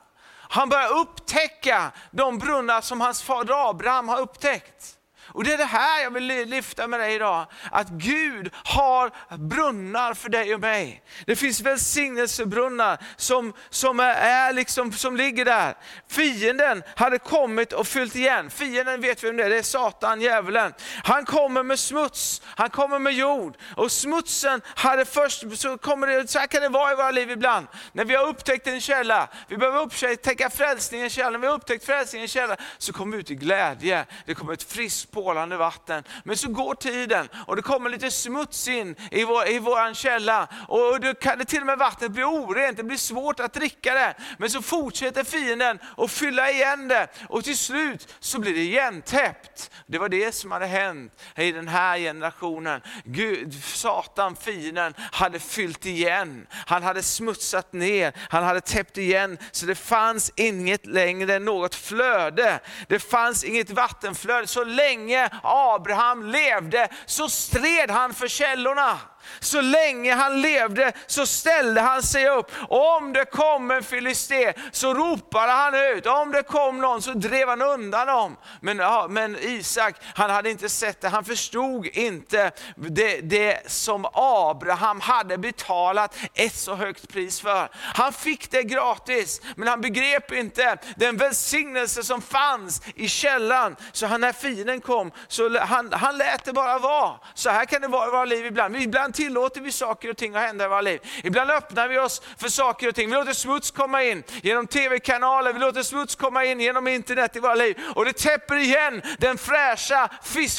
han 0.54 0.70
börjar 0.70 0.98
upptäcka 0.98 1.92
de 2.12 2.38
brunnar 2.38 2.82
som 2.82 3.02
hans 3.02 3.24
fader 3.24 3.70
Abraham 3.70 4.08
har 4.08 4.20
upptäckt. 4.20 4.98
Och 5.28 5.44
Det 5.44 5.54
är 5.54 5.58
det 5.58 5.66
här 5.66 6.04
jag 6.04 6.12
vill 6.12 6.28
lyfta 6.28 6.88
med 6.88 7.00
dig 7.00 7.16
idag. 7.16 7.48
Att 7.72 7.90
Gud 7.90 8.54
har 8.64 9.12
brunnar 9.38 10.14
för 10.14 10.30
dig 10.30 10.54
och 10.54 10.60
mig. 10.60 11.04
Det 11.26 11.36
finns 11.36 11.62
välsignelsebrunnar 11.62 12.98
som, 13.16 13.54
som, 13.70 14.00
är 14.00 14.54
liksom, 14.54 14.92
som 14.92 15.18
ligger 15.18 15.46
där. 15.46 15.76
Fienden 16.08 16.84
hade 16.96 17.20
kommit 17.20 17.74
och 17.74 17.88
fyllt 17.88 18.16
igen. 18.16 18.50
Fienden 18.50 19.02
vet 19.02 19.24
vi 19.24 19.28
vem 19.28 19.38
det 19.38 19.44
är, 19.44 19.50
det 19.50 19.58
är 19.58 19.64
Satan, 19.64 20.22
djävulen. 20.22 20.74
Han 21.04 21.26
kommer 21.26 21.64
med 21.64 21.80
smuts, 21.80 22.42
han 22.46 22.70
kommer 22.70 23.00
med 23.00 23.14
jord. 23.14 23.58
Och 23.76 23.92
smutsen 23.92 24.62
hade 24.66 25.06
först, 25.06 25.44
så, 25.58 25.78
kommer 25.78 26.08
det, 26.08 26.28
så 26.28 26.40
här 26.40 26.48
kan 26.48 26.62
det 26.62 26.70
vara 26.70 26.92
i 26.92 26.96
våra 26.96 27.12
liv 27.12 27.32
ibland. 27.32 27.68
När 27.92 28.06
vi 28.06 28.16
har 28.16 28.28
upptäckt 28.28 28.68
en 28.68 28.82
källa, 28.82 29.30
vi 29.48 29.58
behöver 29.58 29.82
upptäcka 29.82 30.50
frälsningens 30.50 31.14
källa. 31.14 31.30
När 31.30 31.40
vi 31.40 31.48
har 31.48 31.54
upptäckt 31.54 31.86
frälsningens 31.86 32.32
källa 32.32 32.58
så 32.78 32.94
kommer 32.94 33.18
vi 33.18 33.22
ut 33.22 33.32
i 33.32 33.36
glädje. 33.36 34.06
Det 34.26 34.36
kommer 34.36 34.54
ett 34.54 34.64
friskt 34.64 35.12
porlande 35.14 35.58
vatten. 35.58 36.04
Men 36.24 36.38
så 36.38 36.48
går 36.48 36.76
tiden 36.76 37.30
och 37.48 37.56
det 37.56 37.62
kommer 37.62 37.90
lite 37.90 38.12
smuts 38.12 38.68
in 38.68 38.96
i, 39.12 39.24
vår, 39.24 39.50
i 39.50 39.60
våran 39.60 39.96
källa. 39.96 40.48
Och 40.68 41.00
då 41.00 41.14
kan 41.14 41.38
det 41.38 41.46
till 41.46 41.60
och 41.60 41.66
med 41.66 41.78
vattnet 41.78 42.12
bli 42.12 42.24
orent, 42.24 42.78
det 42.78 42.84
blir 42.84 42.98
svårt 42.98 43.40
att 43.40 43.54
dricka 43.54 43.94
det. 43.94 44.16
Men 44.38 44.50
så 44.50 44.62
fortsätter 44.62 45.24
fienden 45.24 45.80
att 45.98 46.12
fylla 46.12 46.52
igen 46.52 46.88
det 46.88 47.08
och 47.30 47.44
till 47.44 47.58
slut 47.58 48.16
så 48.20 48.40
blir 48.40 48.54
det 48.54 48.60
igentäppt. 48.60 49.72
Det 49.86 49.98
var 49.98 50.10
det 50.10 50.32
som 50.32 50.52
hade 50.52 50.66
hänt 50.66 51.22
i 51.36 51.52
den 51.52 51.68
här 51.68 51.98
generationen. 51.98 52.82
Gud, 53.04 53.64
Satan, 53.64 54.36
fienden, 54.36 54.94
hade 55.12 55.40
fyllt 55.40 55.86
igen. 55.86 56.48
Han 56.66 56.84
hade 56.84 57.04
smutsat 57.04 57.74
ner, 57.74 58.14
han 58.30 58.44
hade 58.44 58.62
täppt 58.62 58.98
igen 58.98 59.38
så 59.52 59.66
det 59.66 59.76
fanns 59.76 60.32
inget 60.36 60.86
längre 60.86 61.40
något 61.40 61.76
flöde. 61.76 62.60
Det 62.88 63.00
fanns 63.00 63.44
inget 63.44 63.70
vattenflöde. 63.70 64.48
Så 64.48 64.64
länge 64.64 65.03
länge 65.04 65.30
Abraham 65.44 66.26
levde 66.26 66.88
så 67.06 67.30
stred 67.30 67.92
han 67.92 68.14
för 68.14 68.28
källorna. 68.28 69.00
Så 69.40 69.62
länge 69.62 70.14
han 70.14 70.42
levde 70.42 70.92
så 71.08 71.26
ställde 71.26 71.82
han 71.82 72.04
sig 72.04 72.30
upp. 72.30 72.52
Om 72.70 73.14
det 73.14 73.26
kom 73.26 73.72
en 73.72 73.84
filisté 73.84 74.54
så 74.72 74.94
ropade 74.94 75.52
han 75.52 75.76
ut. 75.76 76.06
Om 76.06 76.32
det 76.32 76.44
kom 76.44 76.78
någon 76.78 77.02
så 77.02 77.14
drev 77.14 77.50
han 77.50 77.62
undan 77.62 78.08
dem. 78.08 78.38
Men, 78.62 78.78
ja, 78.78 79.08
men 79.10 79.38
Isak, 79.40 79.96
han 80.16 80.30
hade 80.30 80.50
inte 80.50 80.70
sett 80.70 81.02
det. 81.02 81.10
Han 81.10 81.26
förstod 81.26 81.86
inte 81.86 82.52
det, 82.76 83.22
det 83.22 83.72
som 83.72 84.06
Abraham 84.14 85.02
hade 85.02 85.38
betalat 85.38 86.16
ett 86.34 86.56
så 86.56 86.76
högt 86.76 87.10
pris 87.10 87.42
för. 87.42 87.70
Han 87.74 88.14
fick 88.14 88.52
det 88.52 88.64
gratis, 88.64 89.42
men 89.56 89.68
han 89.68 89.82
begrep 89.82 90.32
inte 90.32 90.78
den 90.96 91.18
välsignelse 91.18 92.04
som 92.04 92.22
fanns 92.22 92.82
i 92.96 93.08
källan. 93.08 93.76
Så 93.92 94.08
han, 94.08 94.22
när 94.22 94.32
fienden 94.32 94.82
kom, 94.82 95.12
så 95.28 95.60
han, 95.60 95.94
han 95.94 96.18
lät 96.18 96.46
det 96.46 96.54
bara 96.54 96.80
vara. 96.80 97.20
Så 97.34 97.50
här 97.50 97.66
kan 97.66 97.82
det 97.82 97.88
vara 97.88 98.08
i 98.08 98.12
våra 98.12 98.26
liv 98.26 98.46
ibland. 98.46 98.76
Ibland 98.76 99.13
Ibland 99.14 99.34
tillåter 99.34 99.62
vi 99.62 99.72
saker 99.72 100.10
och 100.10 100.18
ting 100.18 100.36
att 100.36 100.42
hända 100.42 100.66
i 100.66 100.68
våra 100.68 100.82
liv. 100.82 101.00
Ibland 101.24 101.52
öppnar 101.52 101.88
vi 101.88 102.00
oss 102.00 102.22
för 102.38 102.50
saker 102.50 102.88
och 102.88 102.96
ting. 102.96 103.10
Vi 103.10 103.16
låter 103.16 103.34
smuts 103.34 103.72
komma 103.72 104.04
in 104.04 104.24
genom 104.42 104.68
tv-kanaler, 104.68 105.54
vi 105.54 105.60
låter 105.60 105.84
smuts 105.84 106.16
komma 106.16 106.46
in 106.46 106.60
genom 106.60 106.88
internet 106.88 107.36
i 107.36 107.40
våra 107.40 107.56
liv. 107.56 107.78
Och 107.96 108.06
det 108.06 108.14
täpper 108.14 108.56
igen 108.56 109.02
den 109.20 109.38
fräscha, 109.38 110.10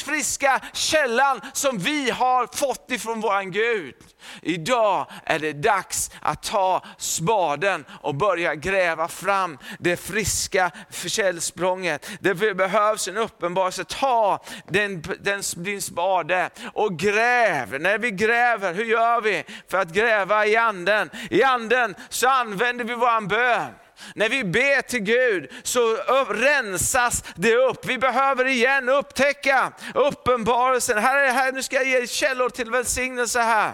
friska 0.05 0.61
källan 0.73 1.41
som 1.53 1.77
vi 1.77 2.09
har 2.09 2.47
fått 2.57 2.91
ifrån 2.91 3.21
våran 3.21 3.51
Gud. 3.51 3.95
Idag 4.41 5.07
är 5.25 5.39
det 5.39 5.53
dags 5.53 6.11
att 6.21 6.43
ta 6.43 6.83
spaden 6.97 7.85
och 8.01 8.15
börja 8.15 8.55
gräva 8.55 9.07
fram 9.07 9.57
det 9.79 9.97
friska 9.97 10.71
källsprånget. 11.05 12.09
Det 12.19 12.35
behövs 12.35 13.07
en 13.07 13.17
uppenbarelse. 13.17 13.83
Ta 13.83 14.43
den, 14.67 15.01
den, 15.19 15.41
din 15.55 15.81
spade 15.81 16.49
och 16.73 16.99
gräv. 16.99 17.81
När 17.81 17.97
vi 17.97 18.11
gräver, 18.11 18.44
hur 18.53 18.85
gör 18.85 19.21
vi 19.21 19.43
för 19.67 19.77
att 19.77 19.91
gräva 19.91 20.45
i 20.45 20.55
anden? 20.55 21.09
I 21.29 21.43
anden 21.43 21.95
så 22.09 22.29
använder 22.29 22.85
vi 22.85 22.93
vår 22.93 23.27
bön. 23.27 23.71
När 24.15 24.29
vi 24.29 24.43
ber 24.43 24.81
till 24.81 24.99
Gud 24.99 25.51
så 25.63 25.95
rensas 26.29 27.23
det 27.35 27.55
upp. 27.55 27.85
Vi 27.85 27.97
behöver 27.97 28.45
igen 28.45 28.89
upptäcka 28.89 29.71
uppenbarelsen. 29.93 30.97
Här 30.97 31.17
är, 31.17 31.31
här, 31.31 31.51
nu 31.51 31.63
ska 31.63 31.75
jag 31.75 31.85
ge 31.85 32.07
källor 32.07 32.49
till 32.49 32.71
välsignelse 32.71 33.39
här. 33.39 33.73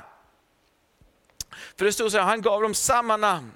För 1.78 1.86
det 1.86 1.94
stod 1.94 2.12
så 2.12 2.18
här, 2.18 2.25
han 2.25 2.42
gav 2.42 2.62
dem 2.62 2.74
samma 2.74 3.18
namn 3.18 3.51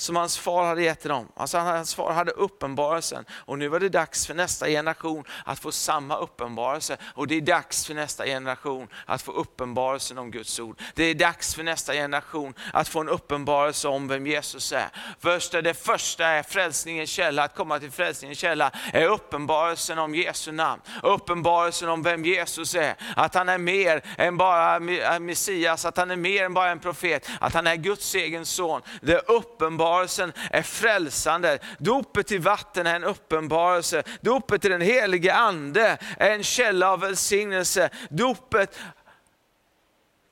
som 0.00 0.16
hans 0.16 0.38
far 0.38 0.64
hade 0.64 0.82
gett 0.82 1.00
till 1.00 1.10
dem. 1.10 1.28
Alltså 1.36 1.58
hans 1.58 1.94
far 1.94 2.12
hade 2.12 2.30
uppenbarelsen 2.30 3.24
och 3.30 3.58
nu 3.58 3.68
var 3.68 3.80
det 3.80 3.88
dags 3.88 4.26
för 4.26 4.34
nästa 4.34 4.66
generation 4.66 5.24
att 5.44 5.58
få 5.58 5.72
samma 5.72 6.16
uppenbarelse. 6.16 6.96
Och 7.14 7.26
det 7.26 7.34
är 7.34 7.40
dags 7.40 7.86
för 7.86 7.94
nästa 7.94 8.24
generation 8.24 8.88
att 9.06 9.22
få 9.22 9.32
uppenbarelsen 9.32 10.18
om 10.18 10.30
Guds 10.30 10.60
ord. 10.60 10.80
Det 10.94 11.04
är 11.04 11.14
dags 11.14 11.54
för 11.54 11.62
nästa 11.62 11.92
generation 11.92 12.54
att 12.72 12.88
få 12.88 13.00
en 13.00 13.08
uppenbarelse 13.08 13.88
om 13.88 14.08
vem 14.08 14.26
Jesus 14.26 14.72
är. 14.72 14.88
Först 15.18 15.52
det 15.52 15.74
första 15.74 16.26
är 16.26 16.42
frälsningens 16.42 17.10
källa, 17.10 17.42
att 17.42 17.54
komma 17.54 17.78
till 17.78 17.90
frälsningens 17.90 18.38
källa 18.38 18.70
är 18.92 19.06
uppenbarelsen 19.06 19.98
om 19.98 20.14
Jesu 20.14 20.52
namn. 20.52 20.82
Uppenbarelsen 21.02 21.88
om 21.88 22.02
vem 22.02 22.24
Jesus 22.24 22.74
är. 22.74 22.94
Att 23.16 23.34
han 23.34 23.48
är 23.48 23.58
mer 23.58 24.02
än 24.18 24.36
bara 24.36 24.76
eh, 24.76 25.18
Messias, 25.18 25.84
att 25.84 25.96
han 25.96 26.10
är 26.10 26.16
mer 26.16 26.44
än 26.44 26.54
bara 26.54 26.70
en 26.70 26.78
profet, 26.78 27.28
att 27.40 27.54
han 27.54 27.66
är 27.66 27.76
Guds 27.76 28.14
egen 28.14 28.46
son. 28.46 28.82
Det 29.00 29.12
är 29.12 29.30
uppenbar 29.30 29.89
uppenbarelsen 29.90 30.32
är 30.50 30.62
frälsande. 30.62 31.58
Dopet 31.78 32.32
i 32.32 32.38
vatten 32.38 32.86
är 32.86 32.96
en 32.96 33.04
uppenbarelse. 33.04 34.02
Dopet 34.20 34.64
i 34.64 34.68
den 34.68 34.80
helige 34.80 35.34
ande 35.34 35.98
är 36.18 36.30
en 36.30 36.42
källa 36.42 36.92
av 36.92 37.00
välsignelse. 37.00 37.90
Dopet 38.10 38.78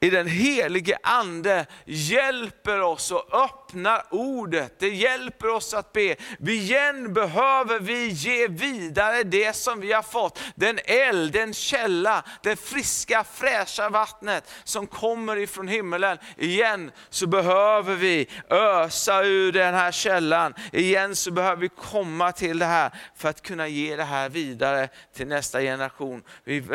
i 0.01 0.11
den 0.11 0.27
helige 0.27 0.99
ande 1.03 1.67
hjälper 1.85 2.81
oss 2.81 3.13
att 3.13 3.35
öppna 3.35 3.68
öppnar 3.69 4.03
ordet. 4.11 4.79
Det 4.79 4.89
hjälper 4.89 5.49
oss 5.49 5.75
att 5.75 5.93
be. 5.93 6.17
Igen 6.47 7.13
behöver 7.15 7.81
vi 7.81 8.09
ge 8.09 8.49
vidare 8.49 9.23
det 9.23 9.57
som 9.57 9.81
vi 9.81 9.93
har 9.93 10.03
fått. 10.03 10.41
Den 10.55 10.79
eld, 10.85 11.33
den 11.33 11.55
källa, 11.55 12.25
det 12.43 12.57
friska 12.57 13.25
fräscha 13.25 13.89
vattnet 13.89 14.51
som 14.65 14.87
kommer 14.87 15.37
ifrån 15.37 15.69
himmelen. 15.69 16.19
Igen 16.37 16.91
så 17.11 17.27
behöver 17.27 17.95
vi 17.95 18.29
ösa 18.51 19.25
ur 19.25 19.53
den 19.53 19.75
här 19.75 19.93
källan. 19.93 20.55
Igen 20.73 21.17
så 21.17 21.31
behöver 21.31 21.57
vi 21.57 21.69
komma 21.69 22.33
till 22.33 22.59
det 22.59 22.67
här 22.67 22.91
för 23.17 23.29
att 23.29 23.43
kunna 23.43 23.69
ge 23.69 23.97
det 23.97 24.05
här 24.05 24.29
vidare 24.29 24.89
till 25.15 25.27
nästa 25.27 25.61
generation. 25.61 26.23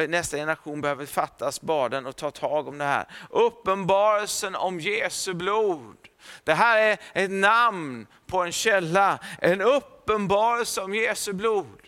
Nästa 0.09 0.37
generation 0.37 0.81
behöver 0.81 1.05
fatta 1.05 1.51
spaden 1.51 2.05
och 2.05 2.15
ta 2.15 2.31
tag 2.31 2.67
om 2.67 2.77
det 2.77 2.85
här. 2.85 3.05
Uppenbarelsen 3.29 4.55
om 4.55 4.79
Jesu 4.79 5.33
blod. 5.33 6.12
Det 6.43 6.53
här 6.53 6.77
är 6.77 6.97
ett 7.13 7.31
namn 7.31 8.07
på 8.27 8.43
en 8.43 8.51
källa, 8.51 9.19
en 9.41 9.61
uppenbarelse 9.61 10.81
om 10.81 10.95
Jesu 10.95 11.33
blod. 11.33 11.81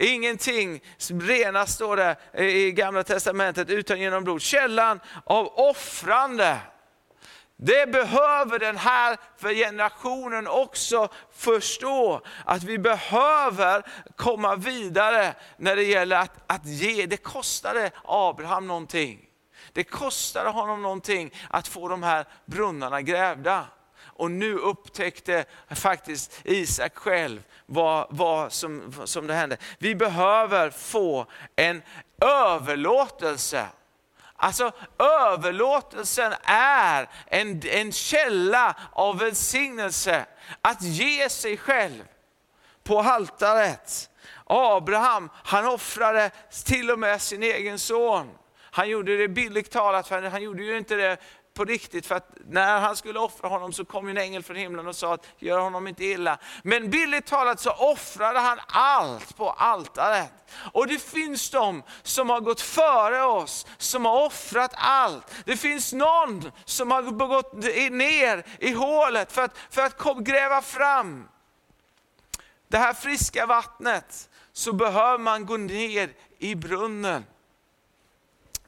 Ingenting 0.00 0.80
rena 1.20 1.66
står 1.66 1.96
det 1.96 2.16
i 2.44 2.72
gamla 2.72 3.04
testamentet 3.04 3.70
utan 3.70 4.00
genom 4.00 4.24
blod. 4.24 4.42
Källan 4.42 5.00
av 5.24 5.46
offrande. 5.46 6.58
Det 7.56 7.92
behöver 7.92 8.58
den 8.58 8.76
här 8.76 9.16
för 9.36 9.54
generationen 9.54 10.48
också 10.48 11.08
förstå, 11.32 12.20
att 12.44 12.62
vi 12.62 12.78
behöver 12.78 13.82
komma 14.16 14.56
vidare 14.56 15.34
när 15.56 15.76
det 15.76 15.82
gäller 15.82 16.16
att, 16.16 16.32
att 16.46 16.66
ge. 16.66 17.06
Det 17.06 17.16
kostade 17.16 17.90
Abraham 18.04 18.66
någonting. 18.66 19.24
Det 19.72 19.84
kostade 19.84 20.50
honom 20.50 20.82
någonting 20.82 21.34
att 21.50 21.68
få 21.68 21.88
de 21.88 22.02
här 22.02 22.26
brunnarna 22.46 23.02
grävda. 23.02 23.66
Och 24.18 24.30
nu 24.30 24.54
upptäckte 24.54 25.44
faktiskt 25.70 26.40
Isak 26.44 26.96
själv 26.96 27.42
vad, 27.66 28.06
vad 28.10 28.52
som, 28.52 28.92
som 29.04 29.26
det 29.26 29.34
hände. 29.34 29.56
Vi 29.78 29.94
behöver 29.94 30.70
få 30.70 31.26
en 31.56 31.82
överlåtelse. 32.20 33.66
Alltså 34.36 34.72
överlåtelsen 34.98 36.34
är 36.44 37.08
en, 37.26 37.62
en 37.64 37.92
källa 37.92 38.76
av 38.92 39.18
välsignelse. 39.18 40.26
Att 40.62 40.82
ge 40.82 41.28
sig 41.28 41.56
själv 41.56 42.02
på 42.84 43.00
altaret. 43.00 44.10
Abraham, 44.44 45.30
han 45.34 45.66
offrade 45.66 46.30
till 46.64 46.90
och 46.90 46.98
med 46.98 47.22
sin 47.22 47.42
egen 47.42 47.78
son. 47.78 48.30
Han 48.70 48.88
gjorde 48.88 49.16
det 49.16 49.28
billigt 49.28 49.70
talat, 49.70 50.08
för 50.08 50.22
han 50.22 50.42
gjorde 50.42 50.62
ju 50.62 50.78
inte 50.78 50.94
det 50.94 51.16
på 51.58 51.64
riktigt, 51.64 52.06
för 52.06 52.14
att 52.14 52.36
när 52.48 52.80
han 52.80 52.96
skulle 52.96 53.18
offra 53.18 53.48
honom 53.48 53.72
så 53.72 53.84
kom 53.84 54.08
en 54.08 54.18
ängel 54.18 54.42
från 54.42 54.56
himlen 54.56 54.86
och 54.86 54.96
sa 54.96 55.14
att 55.14 55.26
gör 55.38 55.58
honom 55.58 55.86
inte 55.86 56.04
illa. 56.04 56.38
Men 56.62 56.90
billigt 56.90 57.26
talat 57.26 57.60
så 57.60 57.70
offrade 57.70 58.38
han 58.38 58.58
allt 58.66 59.36
på 59.36 59.50
altaret. 59.50 60.32
Och 60.72 60.86
det 60.86 60.98
finns 61.02 61.50
de 61.50 61.82
som 62.02 62.30
har 62.30 62.40
gått 62.40 62.60
före 62.60 63.22
oss, 63.22 63.66
som 63.78 64.04
har 64.04 64.24
offrat 64.24 64.72
allt. 64.74 65.34
Det 65.44 65.56
finns 65.56 65.92
någon 65.92 66.52
som 66.64 66.90
har 66.90 67.02
gått 67.02 67.52
ner 67.92 68.44
i 68.58 68.72
hålet 68.72 69.32
för 69.32 69.42
att, 69.42 69.58
för 69.70 69.82
att 69.82 70.18
gräva 70.18 70.62
fram 70.62 71.28
det 72.68 72.78
här 72.78 72.94
friska 72.94 73.46
vattnet. 73.46 74.30
Så 74.52 74.72
behöver 74.72 75.18
man 75.18 75.46
gå 75.46 75.56
ner 75.56 76.12
i 76.38 76.54
brunnen. 76.54 77.24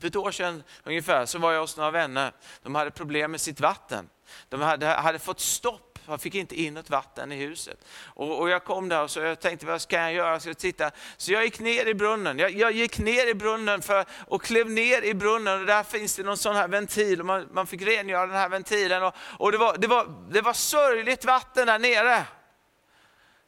För 0.00 0.06
ett 0.06 0.16
år 0.16 0.30
sedan 0.30 0.62
ungefär 0.84 1.26
så 1.26 1.38
var 1.38 1.52
jag 1.52 1.60
hos 1.60 1.76
några 1.76 1.90
vänner. 1.90 2.32
De 2.62 2.74
hade 2.74 2.90
problem 2.90 3.30
med 3.30 3.40
sitt 3.40 3.60
vatten. 3.60 4.08
De 4.48 4.60
hade, 4.60 4.86
hade 4.86 5.18
fått 5.18 5.40
stopp, 5.40 5.98
de 6.06 6.18
fick 6.18 6.34
inte 6.34 6.60
in 6.60 6.74
något 6.74 6.90
vatten 6.90 7.32
i 7.32 7.36
huset. 7.36 7.84
Och, 8.04 8.40
och 8.40 8.50
jag 8.50 8.64
kom 8.64 8.88
där 8.88 9.02
och 9.02 9.10
så 9.10 9.20
jag 9.20 9.40
tänkte, 9.40 9.66
vad 9.66 9.80
ska 9.80 9.96
jag 9.96 10.12
göra? 10.12 10.40
Jag 10.44 10.58
titta. 10.58 10.90
Så 11.16 11.32
jag 11.32 11.44
gick 11.44 11.60
ner 11.60 11.86
i 11.86 11.94
brunnen. 11.94 12.38
Jag, 12.38 12.50
jag 12.50 12.72
gick 12.72 12.98
ner 12.98 13.26
i 13.26 13.34
brunnen 13.34 13.82
för, 13.82 14.04
och 14.26 14.42
klev 14.42 14.70
ner 14.70 15.02
i 15.02 15.14
brunnen 15.14 15.60
och 15.60 15.66
där 15.66 15.82
finns 15.82 16.16
det 16.16 16.22
någon 16.22 16.36
sån 16.36 16.56
här 16.56 16.68
ventil. 16.68 17.20
Och 17.20 17.26
man, 17.26 17.48
man 17.52 17.66
fick 17.66 17.82
rengöra 17.82 18.26
den 18.26 18.36
här 18.36 18.48
ventilen. 18.48 19.02
Och, 19.02 19.14
och 19.18 19.52
det, 19.52 19.58
var, 19.58 19.76
det, 19.78 19.86
var, 19.86 20.26
det 20.30 20.40
var 20.40 20.52
sörjligt 20.52 21.24
vatten 21.24 21.66
där 21.66 21.78
nere. 21.78 22.26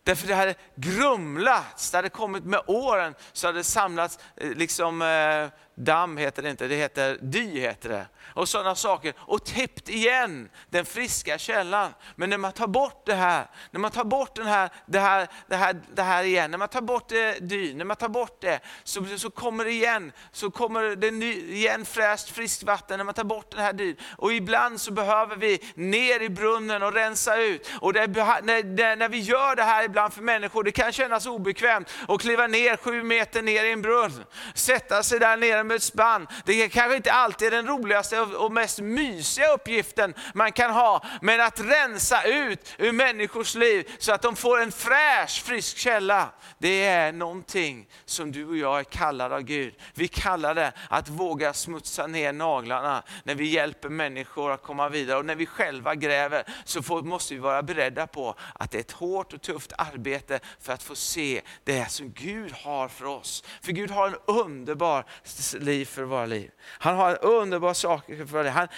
Därför 0.05 0.27
det 0.27 0.35
hade 0.35 0.55
grumlats, 0.75 1.91
det 1.91 1.99
hade 1.99 2.09
kommit 2.09 2.45
med 2.45 2.61
åren, 2.67 3.15
så 3.33 3.47
hade 3.47 3.59
det 3.59 3.65
samlats 3.65 4.19
eh, 4.37 4.51
liksom, 4.51 5.03
eh, 5.03 5.49
damm 5.75 6.17
heter 6.17 6.43
det 6.43 6.51
inte, 6.51 6.69
det 6.69 6.77
heter 6.77 7.19
dy 7.21 7.61
heter 7.61 7.89
det. 7.89 8.07
Och 8.35 8.49
sådana 8.49 8.75
saker. 8.75 9.15
Och 9.19 9.45
täppt 9.45 9.89
igen 9.89 10.49
den 10.71 10.85
friska 10.85 11.39
källan. 11.39 11.95
Men 12.17 12.31
när 12.31 12.39
man 12.39 12.53
tar 12.53 12.67
bort 12.67 13.07
det 13.07 13.15
här, 13.15 13.47
när 13.71 13.81
man 13.81 13.91
tar 13.91 14.05
bort 14.05 14.37
den 14.37 14.47
här, 14.47 14.71
det, 14.87 14.99
här, 14.99 15.29
det, 15.47 15.57
här, 15.57 15.77
det 15.95 16.03
här 16.03 16.25
igen, 16.25 16.51
när 16.51 16.59
man 16.59 16.69
tar 16.69 16.81
bort 16.81 17.09
det, 17.09 17.39
dy, 17.41 17.75
när 17.75 17.85
man 17.85 17.97
tar 17.97 18.09
bort 18.09 18.41
det, 18.41 18.61
så, 18.85 19.07
så 19.17 19.31
kommer 19.31 19.65
det 19.65 19.71
igen, 19.71 20.13
så 20.33 20.51
kommer 20.51 20.97
det 20.97 21.11
ny, 21.11 21.55
igen 21.55 21.85
fräscht 21.85 22.31
friskt 22.31 22.63
vatten 22.63 22.99
när 22.99 23.05
man 23.05 23.15
tar 23.15 23.25
bort 23.25 23.51
den 23.51 23.61
här 23.61 23.73
dyn. 23.73 23.97
Och 24.17 24.33
ibland 24.33 24.81
så 24.81 24.93
behöver 24.93 25.37
vi 25.37 25.73
ner 25.75 26.21
i 26.21 26.29
brunnen 26.29 26.83
och 26.83 26.93
rensa 26.93 27.37
ut. 27.37 27.71
Och 27.81 27.93
det, 27.93 28.07
när, 28.07 28.97
när 28.97 29.09
vi 29.09 29.19
gör 29.19 29.57
det 29.57 29.63
här 29.63 29.85
ibland 29.85 30.13
för 30.13 30.23
människor, 30.23 30.65
det 30.65 30.73
kan 30.73 30.93
kännas 30.93 31.27
obekvämt 31.27 31.91
att 32.09 32.21
kliva 32.21 32.47
ner 32.47 32.77
sju 32.77 33.03
meter 33.03 33.43
ner 33.43 33.65
i 33.65 33.73
en 33.73 33.83
brunn, 33.83 34.25
sätta 34.55 35.03
sig 35.03 35.19
där 35.19 35.37
nere 35.37 35.62
med 35.65 35.77
ett 35.77 35.83
spann. 35.83 36.27
Det 36.45 36.69
kanske 36.69 36.97
inte 36.97 37.13
alltid 37.13 37.49
är 37.49 37.51
den 37.51 37.67
roligaste 37.67 38.21
och 38.21 38.53
mest 38.53 38.81
mysiga 38.81 39.53
uppgiften 39.53 40.15
man 40.35 40.53
kan 40.53 40.71
ha, 40.71 41.05
men 41.23 41.41
att 41.41 41.61
rensa 41.61 42.23
ut 42.23 42.75
ur 42.79 42.93
människors 42.93 43.55
liv 43.55 43.91
så 43.99 44.13
att 44.13 44.23
de 44.23 44.37
får 44.37 44.61
en 44.61 44.73
fräsch, 44.73 45.43
frisk 45.45 45.79
källa. 45.79 46.29
Det 46.59 46.85
är 46.85 47.13
någonting 47.13 47.89
som 48.05 48.33
du 48.33 48.47
och 48.47 48.57
jag 48.57 48.79
är 48.79 48.85
kallade 48.85 49.35
av 49.35 49.43
Gud. 49.43 49.75
Vi 49.95 50.09
kallar 50.09 50.55
det 50.55 50.73
att 50.89 51.09
våga 51.09 51.53
smutsa 51.53 52.07
ner 52.07 52.33
naglarna 52.33 53.03
när 53.25 53.35
vi 53.35 53.47
hjälper 53.47 53.89
människor 53.89 54.53
att 54.53 54.63
komma 54.63 54.89
vidare. 54.89 55.19
Och 55.19 55.27
när 55.27 55.35
vi 55.35 55.47
själva 55.47 55.95
gräver 55.95 56.45
så 56.65 56.83
får, 56.83 57.03
måste 57.03 57.35
vi 57.35 57.41
vara 57.41 57.63
beredda 57.63 58.07
på 58.07 58.35
att 58.55 58.71
det 58.71 58.79
är 58.79 58.81
ett 58.81 58.93
hårt 58.93 59.33
och 59.33 59.43
tufft 59.43 59.73
arbete 59.79 60.41
för 60.61 60.73
att 60.73 60.83
få 60.83 60.95
se 60.95 61.43
det 61.65 61.91
som 61.91 62.13
Gud 62.13 62.53
har 62.53 62.89
för 62.89 63.05
oss. 63.05 63.45
För 63.63 63.73
Gud 63.73 63.91
har 63.91 64.07
en 64.07 64.17
underbar 64.27 65.05
hans 65.53 65.65
liv 65.65 65.85
för 65.85 66.03
våra 66.03 66.27
liv. 66.27 66.51
Han 66.61 66.97
har 66.97 67.25
underbara 67.25 67.75
saker 67.75 68.17
för 68.17 68.25
våra 68.25 68.43
liv. 68.43 68.53
Han, 68.53 68.69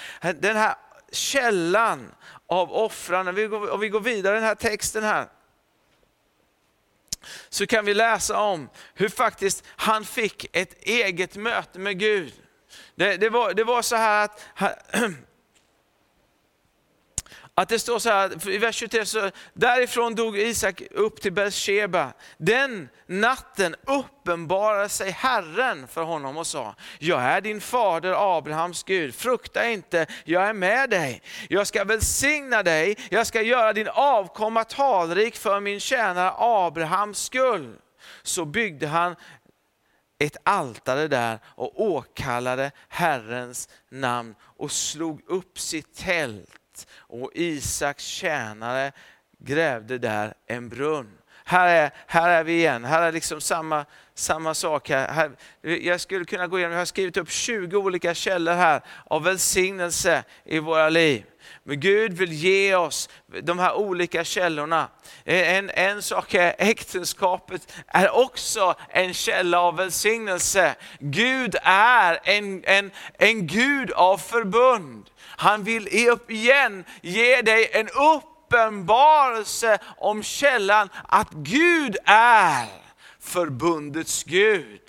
den 0.41 0.57
här 0.57 0.75
källan 1.13 2.15
av 2.47 2.73
offrande, 2.73 3.33
vi 3.33 3.47
går, 3.47 3.71
om 3.71 3.81
vi 3.81 3.89
går 3.89 4.01
vidare 4.01 4.37
i 4.37 4.41
den 4.41 4.49
här 4.49 4.55
texten 4.55 5.03
här, 5.03 5.27
så 7.49 7.67
kan 7.67 7.85
vi 7.85 7.95
läsa 7.95 8.41
om 8.41 8.69
hur 8.95 9.09
faktiskt 9.09 9.65
han 9.67 10.05
fick 10.05 10.57
ett 10.57 10.75
eget 10.83 11.37
möte 11.37 11.79
med 11.79 11.99
Gud. 11.99 12.33
Det, 12.95 13.17
det, 13.17 13.31
var, 13.31 13.55
det 13.55 13.65
var 13.65 13.83
så 13.83 13.97
här 13.97 14.25
att 14.25 14.43
Att 17.57 17.69
det 17.69 17.79
står 17.79 17.99
så 17.99 18.11
här 18.11 18.49
i 18.49 18.59
vers 18.59 18.75
23, 18.75 19.07
så 19.07 19.31
därifrån 19.53 20.15
dog 20.15 20.39
Isak 20.39 20.83
upp 20.91 21.21
till 21.21 21.33
Beersheba. 21.33 22.13
Den 22.39 22.89
natten 23.07 23.75
uppenbarade 23.87 24.89
sig 24.89 25.11
Herren 25.11 25.89
för 25.89 26.03
honom 26.03 26.37
och 26.37 26.47
sa, 26.47 26.75
jag 26.99 27.23
är 27.23 27.41
din 27.41 27.61
fader 27.61 28.37
Abrahams 28.37 28.83
Gud, 28.83 29.15
frukta 29.15 29.69
inte, 29.69 30.07
jag 30.25 30.43
är 30.43 30.53
med 30.53 30.91
dig. 30.91 31.23
Jag 31.49 31.67
ska 31.67 31.85
välsigna 31.85 32.63
dig, 32.63 32.97
jag 33.11 33.27
ska 33.27 33.43
göra 33.43 33.73
din 33.73 33.89
avkomma 33.89 34.65
talrik 34.65 35.37
för 35.37 35.61
min 35.61 35.81
tjänare 35.81 36.33
Abrahams 36.39 37.19
skull. 37.19 37.77
Så 38.23 38.45
byggde 38.45 38.87
han 38.87 39.17
ett 40.19 40.37
altare 40.43 41.09
där 41.09 41.39
och 41.45 41.81
åkallade 41.83 42.71
Herrens 42.89 43.69
namn 43.91 44.35
och 44.41 44.73
slog 44.73 45.23
upp 45.27 45.59
sitt 45.59 45.97
tält 45.97 46.61
och 46.97 47.31
Isaks 47.35 48.05
tjänare 48.05 48.93
grävde 49.39 49.99
där 49.99 50.35
en 50.47 50.69
brunn. 50.69 51.19
Här 51.47 51.69
är, 51.69 51.91
här 52.07 52.29
är 52.29 52.45
vi 52.45 52.53
igen, 52.53 52.85
här 52.85 53.03
är 53.03 53.13
liksom 53.13 53.41
samma, 53.41 53.85
samma 54.15 54.55
sak. 54.55 54.91
Här. 54.91 55.09
här. 55.09 55.31
Jag 55.63 56.01
skulle 56.01 56.25
kunna 56.25 56.47
gå 56.47 56.59
igenom, 56.59 56.73
jag 56.73 56.81
har 56.81 56.85
skrivit 56.87 57.17
upp 57.17 57.31
20 57.31 57.77
olika 57.77 58.15
källor 58.15 58.53
här 58.53 58.83
av 59.05 59.23
välsignelse 59.23 60.25
i 60.45 60.59
våra 60.59 60.89
liv. 60.89 61.25
Men 61.63 61.81
Gud 61.81 62.13
vill 62.13 62.33
ge 62.33 62.75
oss 62.75 63.09
de 63.43 63.59
här 63.59 63.75
olika 63.75 64.25
källorna. 64.25 64.89
Eh, 65.25 65.55
en, 65.55 65.71
en 65.71 66.03
sak 66.03 66.35
är 66.35 66.55
äktenskapet 66.59 67.73
är 67.87 68.17
också 68.17 68.75
en 68.89 69.15
källa 69.15 69.61
av 69.61 69.77
välsignelse. 69.77 70.75
Gud 70.99 71.57
är 71.63 72.21
en, 72.25 72.65
en, 72.65 72.91
en 73.19 73.47
Gud 73.47 73.93
av 73.93 74.19
förbund. 74.19 75.11
Han 75.37 75.65
vill 75.65 75.89
igen 76.29 76.85
ge 77.03 77.43
dig 77.43 77.71
en 77.73 77.89
uppenbarelse 77.89 79.79
om 79.97 80.23
källan 80.23 80.89
att 81.09 81.31
Gud 81.31 81.97
är 82.05 82.67
förbundets 83.21 84.25
Gud. 84.25 84.81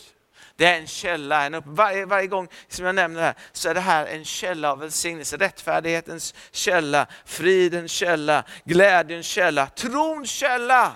Det 0.57 0.65
är 0.65 0.77
en 0.77 0.87
källa, 0.87 1.45
en 1.45 1.53
upp, 1.53 1.63
varje, 1.67 2.05
varje 2.05 2.27
gång 2.27 2.47
som 2.67 2.85
jag 2.85 2.95
nämner 2.95 3.19
det 3.19 3.25
här 3.25 3.35
så 3.51 3.69
är 3.69 3.73
det 3.73 3.79
här 3.79 4.05
en 4.05 4.25
källa 4.25 4.71
av 4.71 4.79
välsignelse. 4.79 5.37
Rättfärdighetens 5.37 6.33
källa, 6.51 7.07
fridens 7.25 7.91
källa, 7.91 8.43
glädjens 8.63 9.25
källa, 9.25 9.67
trons 9.67 10.29
källa. 10.29 10.91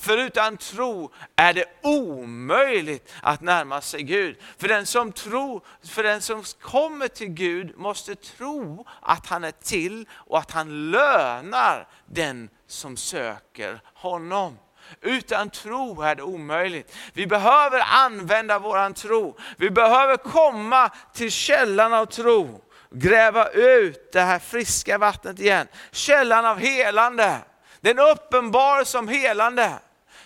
För 0.00 0.18
utan 0.18 0.56
tro 0.56 1.12
är 1.36 1.52
det 1.52 1.64
omöjligt 1.82 3.12
att 3.22 3.40
närma 3.40 3.80
sig 3.80 4.02
Gud. 4.02 4.36
För 4.58 4.68
den 4.68 4.86
som, 4.86 5.12
tror, 5.12 5.62
för 5.84 6.02
den 6.02 6.20
som 6.20 6.44
kommer 6.60 7.08
till 7.08 7.28
Gud 7.28 7.78
måste 7.78 8.14
tro 8.14 8.86
att 9.00 9.26
han 9.26 9.44
är 9.44 9.50
till 9.50 10.08
och 10.12 10.38
att 10.38 10.50
han 10.50 10.90
lönar 10.90 11.88
den 12.06 12.48
som 12.66 12.96
söker 12.96 13.80
honom. 13.94 14.58
Utan 15.00 15.50
tro 15.50 16.02
är 16.02 16.14
det 16.14 16.22
omöjligt. 16.22 16.96
Vi 17.12 17.26
behöver 17.26 17.82
använda 17.86 18.58
våran 18.58 18.94
tro. 18.94 19.36
Vi 19.56 19.70
behöver 19.70 20.16
komma 20.16 20.90
till 21.14 21.30
källan 21.30 21.94
av 21.94 22.06
tro. 22.06 22.60
Gräva 22.90 23.48
ut 23.48 24.12
det 24.12 24.20
här 24.20 24.38
friska 24.38 24.98
vattnet 24.98 25.40
igen. 25.40 25.66
Källan 25.90 26.46
av 26.46 26.58
helande. 26.58 27.38
Den 27.80 27.98
uppenbar 27.98 28.84
som 28.84 29.08
helande. 29.08 29.78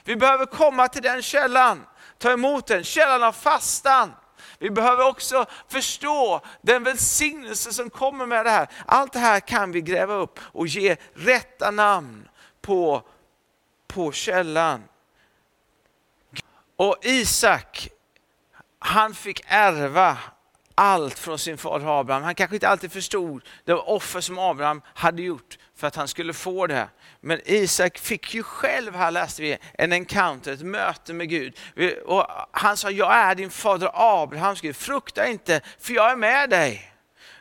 Vi 0.04 0.16
behöver 0.16 0.46
komma 0.46 0.88
till 0.88 1.02
den 1.02 1.22
källan, 1.22 1.86
ta 2.18 2.32
emot 2.32 2.66
den, 2.66 2.84
källan 2.84 3.22
av 3.22 3.32
fastan. 3.32 4.14
Vi 4.58 4.70
behöver 4.70 5.06
också 5.06 5.46
förstå 5.68 6.40
den 6.62 6.84
välsignelse 6.84 7.72
som 7.72 7.90
kommer 7.90 8.26
med 8.26 8.46
det 8.46 8.50
här. 8.50 8.68
Allt 8.86 9.12
det 9.12 9.18
här 9.18 9.40
kan 9.40 9.72
vi 9.72 9.80
gräva 9.80 10.14
upp 10.14 10.40
och 10.42 10.66
ge 10.66 10.96
rätta 11.14 11.70
namn 11.70 12.28
på, 12.60 13.02
på 13.86 14.12
källan. 14.12 14.84
Och 16.76 16.96
Isak, 17.02 17.88
han 18.78 19.14
fick 19.14 19.44
ärva 19.46 20.18
allt 20.74 21.18
från 21.18 21.38
sin 21.38 21.58
fader 21.58 22.00
Abraham. 22.00 22.22
Han 22.22 22.34
kanske 22.34 22.56
inte 22.56 22.68
alltid 22.68 22.92
förstod 22.92 23.42
det 23.64 23.74
offer 23.74 24.20
som 24.20 24.38
Abraham 24.38 24.82
hade 24.94 25.22
gjort 25.22 25.58
för 25.76 25.86
att 25.86 25.96
han 25.96 26.08
skulle 26.08 26.32
få 26.32 26.66
det. 26.66 26.88
Men 27.20 27.40
Isak 27.44 27.98
fick 27.98 28.34
ju 28.34 28.42
själv, 28.42 28.94
här 28.94 29.10
läste 29.10 29.42
vi, 29.42 29.58
en 29.72 29.92
encounter, 29.92 30.52
ett 30.52 30.62
möte 30.62 31.12
med 31.12 31.28
Gud. 31.28 31.54
Och 32.06 32.26
han 32.50 32.76
sa, 32.76 32.90
jag 32.90 33.14
är 33.14 33.34
din 33.34 33.50
fader 33.50 33.90
Abrahams 33.94 34.60
Gud, 34.60 34.76
frukta 34.76 35.26
inte, 35.26 35.60
för 35.78 35.94
jag 35.94 36.10
är 36.10 36.16
med 36.16 36.50
dig. 36.50 36.90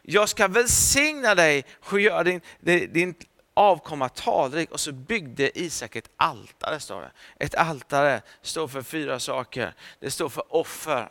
Jag 0.01 0.29
ska 0.29 0.47
välsigna 0.47 1.35
dig 1.35 1.65
och 1.83 1.99
göra 1.99 2.23
din, 2.23 2.41
din 2.89 3.15
avkomma 3.53 4.09
talrik. 4.09 4.71
Och 4.71 4.79
så 4.79 4.91
byggde 4.91 5.59
Isak 5.59 5.95
ett 5.95 6.09
altare, 6.17 6.79
står 6.79 7.01
det. 7.01 7.11
Ett 7.39 7.55
altare 7.55 8.21
står 8.41 8.67
för 8.67 8.81
fyra 8.81 9.19
saker. 9.19 9.73
Det 9.99 10.11
står 10.11 10.29
för 10.29 10.55
offer. 10.55 11.09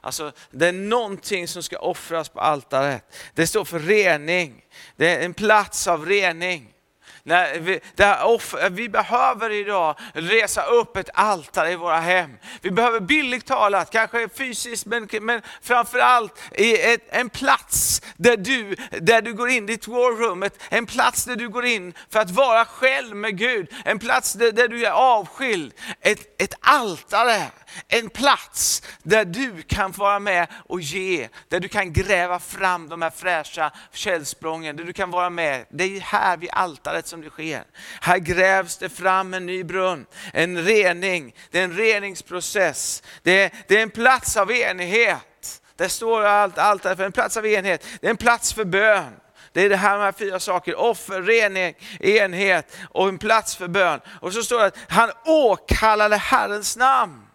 Alltså, 0.00 0.32
det 0.50 0.68
är 0.68 0.72
någonting 0.72 1.48
som 1.48 1.62
ska 1.62 1.78
offras 1.78 2.28
på 2.28 2.40
altaret. 2.40 3.14
Det 3.34 3.46
står 3.46 3.64
för 3.64 3.78
rening. 3.78 4.64
Det 4.96 5.14
är 5.14 5.24
en 5.24 5.34
plats 5.34 5.86
av 5.86 6.06
rening. 6.06 6.74
När 7.28 7.58
vi, 7.58 7.80
offer, 8.24 8.70
vi 8.70 8.88
behöver 8.88 9.50
idag 9.50 9.96
resa 10.12 10.62
upp 10.62 10.96
ett 10.96 11.10
altare 11.14 11.72
i 11.72 11.76
våra 11.76 12.00
hem. 12.00 12.38
Vi 12.60 12.70
behöver 12.70 13.00
billigt 13.00 13.46
talat, 13.46 13.90
kanske 13.90 14.28
fysiskt, 14.28 14.86
men, 14.86 15.08
men 15.20 15.42
framförallt 15.62 16.38
i 16.52 16.80
ett, 16.92 17.02
en 17.08 17.28
plats 17.28 18.02
där 18.16 18.36
du, 18.36 18.76
där 19.00 19.22
du 19.22 19.34
går 19.34 19.48
in, 19.48 19.66
ditt 19.66 19.88
war 19.88 20.16
room, 20.16 20.42
ett, 20.42 20.60
en 20.68 20.86
plats 20.86 21.24
där 21.24 21.36
du 21.36 21.48
går 21.48 21.64
in 21.64 21.94
för 22.10 22.20
att 22.20 22.30
vara 22.30 22.64
själv 22.64 23.16
med 23.16 23.38
Gud. 23.38 23.68
En 23.84 23.98
plats 23.98 24.32
där, 24.32 24.52
där 24.52 24.68
du 24.68 24.86
är 24.86 24.90
avskild. 24.90 25.74
Ett, 26.00 26.42
ett 26.42 26.54
altare 26.60 27.50
en 27.88 28.10
plats 28.10 28.82
där 29.02 29.24
du 29.24 29.62
kan 29.62 29.92
vara 29.92 30.18
med 30.18 30.46
och 30.66 30.80
ge, 30.80 31.28
där 31.48 31.60
du 31.60 31.68
kan 31.68 31.92
gräva 31.92 32.38
fram 32.38 32.88
de 32.88 33.02
här 33.02 33.10
fräscha 33.10 33.72
källsprången, 33.92 34.76
där 34.76 34.84
du 34.84 34.92
kan 34.92 35.10
vara 35.10 35.30
med. 35.30 35.66
Det 35.70 35.84
är 35.84 36.00
här 36.00 36.36
vid 36.36 36.50
altaret 36.52 37.06
som 37.06 37.17
det 37.20 37.30
sker. 37.30 37.64
Här 38.00 38.18
grävs 38.18 38.76
det 38.76 38.88
fram 38.88 39.34
en 39.34 39.46
ny 39.46 39.64
brunn, 39.64 40.06
en 40.32 40.64
rening, 40.64 41.34
det 41.50 41.60
är 41.60 41.64
en 41.64 41.76
reningsprocess. 41.76 43.02
Det 43.22 43.42
är, 43.42 43.50
det 43.66 43.78
är 43.78 43.82
en 43.82 43.90
plats 43.90 44.36
av 44.36 44.52
enighet. 44.52 45.62
Där 45.76 45.88
står 45.88 46.24
allt, 46.24 46.58
altare 46.58 46.96
för 46.96 47.04
en 47.04 47.12
plats 47.12 47.36
av 47.36 47.46
enhet, 47.46 47.86
det 48.00 48.06
är 48.06 48.10
en 48.10 48.16
plats 48.16 48.52
för 48.52 48.64
bön. 48.64 49.12
Det 49.52 49.62
är 49.62 49.68
det 49.68 49.76
här 49.76 49.98
med 49.98 50.16
fyra 50.16 50.40
saker, 50.40 50.74
offer, 50.74 51.22
rening, 51.22 51.74
enhet 52.00 52.76
och 52.90 53.08
en 53.08 53.18
plats 53.18 53.56
för 53.56 53.68
bön. 53.68 54.00
Och 54.20 54.32
så 54.32 54.42
står 54.42 54.58
det 54.58 54.66
att 54.66 54.78
han 54.88 55.10
åkallade 55.24 56.16
Herrens 56.16 56.76
namn. 56.76 57.27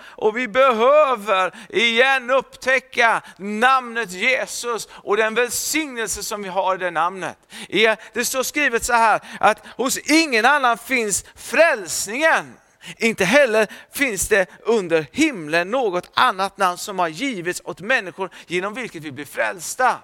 Och 0.00 0.36
vi 0.36 0.48
behöver 0.48 1.54
igen 1.68 2.30
upptäcka 2.30 3.22
namnet 3.36 4.12
Jesus 4.12 4.88
och 4.92 5.16
den 5.16 5.34
välsignelse 5.34 6.22
som 6.22 6.42
vi 6.42 6.48
har 6.48 6.74
i 6.74 6.78
det 6.78 6.90
namnet. 6.90 7.38
E, 7.68 7.96
det 8.12 8.24
står 8.24 8.42
skrivet 8.42 8.84
så 8.84 8.92
här 8.92 9.20
att 9.40 9.66
hos 9.66 9.98
ingen 9.98 10.44
annan 10.44 10.78
finns 10.78 11.24
frälsningen. 11.34 12.54
Inte 12.96 13.24
heller 13.24 13.66
finns 13.92 14.28
det 14.28 14.46
under 14.60 15.06
himlen 15.12 15.70
något 15.70 16.10
annat 16.14 16.58
namn 16.58 16.78
som 16.78 16.98
har 16.98 17.08
givits 17.08 17.62
åt 17.64 17.80
människor 17.80 18.30
genom 18.46 18.74
vilket 18.74 19.02
vi 19.02 19.12
blir 19.12 19.24
frälsta. 19.24 19.96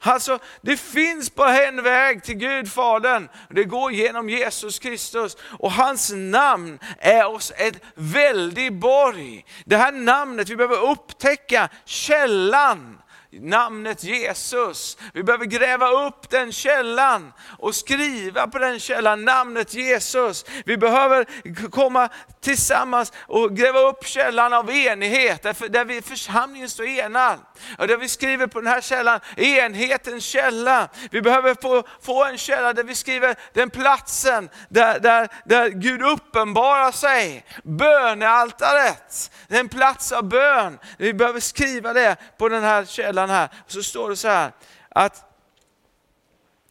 Alltså, 0.00 0.38
det 0.60 0.76
finns 0.76 1.34
bara 1.34 1.66
en 1.66 1.82
väg 1.82 2.24
till 2.24 2.34
Gud 2.34 2.72
Fadern. 2.72 3.28
Det 3.50 3.64
går 3.64 3.92
genom 3.92 4.28
Jesus 4.28 4.78
Kristus 4.78 5.36
och 5.58 5.72
hans 5.72 6.12
namn 6.14 6.78
är 6.98 7.26
oss 7.26 7.52
ett 7.56 7.82
väldigt 7.94 8.72
borg. 8.72 9.44
Det 9.64 9.76
här 9.76 9.92
namnet, 9.92 10.48
vi 10.48 10.56
behöver 10.56 10.90
upptäcka 10.90 11.68
källan 11.84 12.98
namnet 13.40 14.04
Jesus. 14.04 14.98
Vi 15.14 15.22
behöver 15.22 15.44
gräva 15.44 16.06
upp 16.06 16.30
den 16.30 16.52
källan 16.52 17.32
och 17.58 17.74
skriva 17.74 18.46
på 18.46 18.58
den 18.58 18.80
källan 18.80 19.24
namnet 19.24 19.74
Jesus. 19.74 20.44
Vi 20.64 20.76
behöver 20.76 21.26
komma 21.70 22.08
tillsammans 22.40 23.12
och 23.26 23.56
gräva 23.56 23.80
upp 23.80 24.06
källan 24.06 24.52
av 24.52 24.70
enighet, 24.70 25.42
där, 25.42 25.68
där 25.68 25.84
vi 25.84 26.02
församlingen 26.02 26.70
står 26.70 26.86
enad. 26.86 27.38
Och 27.78 27.86
där 27.86 27.96
vi 27.96 28.08
skriver 28.08 28.46
på 28.46 28.60
den 28.60 28.72
här 28.72 28.80
källan, 28.80 29.20
enhetens 29.36 30.24
källa. 30.24 30.88
Vi 31.10 31.22
behöver 31.22 31.54
få, 31.62 31.82
få 32.02 32.24
en 32.24 32.38
källa 32.38 32.72
där 32.72 32.84
vi 32.84 32.94
skriver 32.94 33.36
den 33.52 33.70
platsen 33.70 34.50
där, 34.68 35.00
där, 35.00 35.28
där 35.44 35.68
Gud 35.68 36.02
uppenbarar 36.02 36.92
sig. 36.92 37.44
Bönealtaret, 37.64 39.30
en 39.48 39.68
plats 39.68 40.12
av 40.12 40.28
bön. 40.28 40.78
Vi 40.98 41.14
behöver 41.14 41.40
skriva 41.40 41.92
det 41.92 42.16
på 42.38 42.48
den 42.48 42.62
här 42.62 42.84
källan 42.84 43.27
här. 43.28 43.48
Och 43.64 43.72
så 43.72 43.82
står 43.82 44.10
det 44.10 44.16
så 44.16 44.28
här, 44.28 44.52
att 44.88 45.24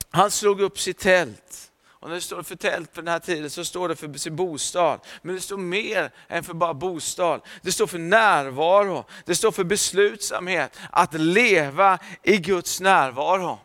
han 0.10 0.32
slog 0.32 0.62
upp 0.62 0.80
sitt 0.80 0.98
tält. 0.98 1.72
Och 2.00 2.08
när 2.08 2.16
det 2.16 2.22
står 2.22 2.44
för 2.44 2.56
tält 2.56 2.94
på 2.94 3.02
den 3.02 3.08
här 3.08 3.20
tiden 3.20 3.50
så 3.50 3.66
står 3.66 3.90
det 3.90 3.96
för 3.96 4.14
sin 4.14 4.36
bostad. 4.36 5.00
Men 5.22 5.36
det 5.36 5.42
står 5.42 5.58
mer 5.58 6.12
än 6.28 6.44
för 6.44 6.54
bara 6.54 6.74
bostad. 6.74 7.42
Det 7.62 7.72
står 7.72 7.88
för 7.88 7.98
närvaro, 7.98 9.06
det 9.26 9.36
står 9.36 9.52
för 9.52 9.64
beslutsamhet, 9.64 10.80
att 10.92 11.14
leva 11.14 12.00
i 12.24 12.38
Guds 12.38 12.80
närvaro. 12.80 13.60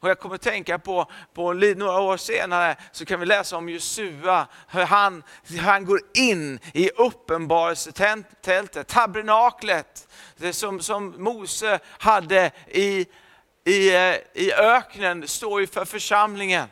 Och 0.00 0.08
jag 0.08 0.18
kommer 0.18 0.34
att 0.34 0.42
tänka 0.42 0.78
på, 0.78 1.06
på 1.34 1.52
några 1.52 2.00
år 2.00 2.16
senare 2.16 2.76
så 2.92 3.04
kan 3.04 3.20
vi 3.20 3.26
läsa 3.26 3.56
om 3.56 3.68
Josua, 3.68 4.46
hur 4.68 4.84
han, 4.84 5.22
han 5.60 5.84
går 5.84 6.00
in 6.14 6.60
i 6.72 6.90
uppenbarelsetältet, 6.90 8.88
tabernaklet, 8.88 10.08
det 10.36 10.52
som, 10.52 10.80
som 10.80 11.14
Mose 11.22 11.78
hade 11.84 12.50
i, 12.66 13.06
i, 13.64 13.94
eh, 13.94 14.14
i 14.34 14.52
öknen, 14.52 15.28
står 15.28 15.60
ju 15.60 15.66
för 15.66 15.84
församlingen. 15.84 16.68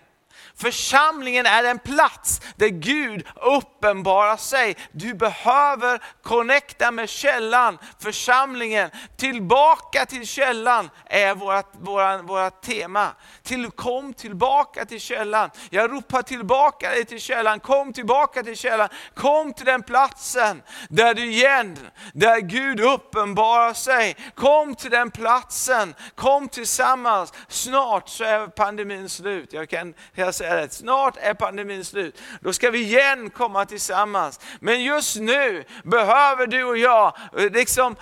Församlingen 0.58 1.46
är 1.46 1.64
en 1.64 1.78
plats 1.78 2.40
där 2.56 2.68
Gud 2.68 3.26
uppenbarar 3.34 4.36
sig. 4.36 4.76
Du 4.92 5.14
behöver 5.14 6.02
connecta 6.22 6.90
med 6.90 7.08
källan, 7.08 7.78
församlingen. 7.98 8.90
Tillbaka 9.16 10.06
till 10.06 10.26
källan 10.26 10.90
är 11.04 11.34
vårt, 11.34 11.72
våra, 11.80 12.22
våra 12.22 12.50
tema. 12.50 13.08
Till, 13.42 13.70
kom 13.70 14.14
tillbaka 14.14 14.84
till 14.84 15.00
källan. 15.00 15.50
Jag 15.70 15.92
ropar 15.92 16.22
tillbaka 16.22 16.90
dig 16.90 17.04
till 17.04 17.20
källan. 17.20 17.60
Kom 17.60 17.92
tillbaka 17.92 18.42
till 18.42 18.56
källan. 18.56 18.88
Kom 19.14 19.52
till 19.52 19.66
den 19.66 19.82
platsen 19.82 20.62
där 20.88 21.14
du 21.14 21.24
igen, 21.24 21.78
där 22.12 22.40
Gud 22.40 22.80
uppenbarar 22.80 23.72
sig. 23.72 24.16
Kom 24.34 24.74
till 24.74 24.90
den 24.90 25.10
platsen. 25.10 25.94
Kom 26.14 26.48
tillsammans. 26.48 27.32
Snart 27.48 28.08
så 28.08 28.24
är 28.24 28.46
pandemin 28.46 29.08
slut. 29.08 29.52
Jag 29.52 29.68
kan 29.68 29.94
jag 30.12 30.34
säga 30.34 30.45
det. 30.54 30.72
Snart 30.72 31.16
är 31.16 31.34
pandemin 31.34 31.84
slut. 31.84 32.20
Då 32.40 32.52
ska 32.52 32.70
vi 32.70 32.78
igen 32.78 33.30
komma 33.30 33.64
tillsammans. 33.64 34.40
Men 34.60 34.82
just 34.82 35.16
nu 35.16 35.64
behöver 35.84 36.46
du 36.46 36.64
och 36.64 36.78
jag 36.78 37.16
eh, 37.38 37.50
liksom 37.50 37.96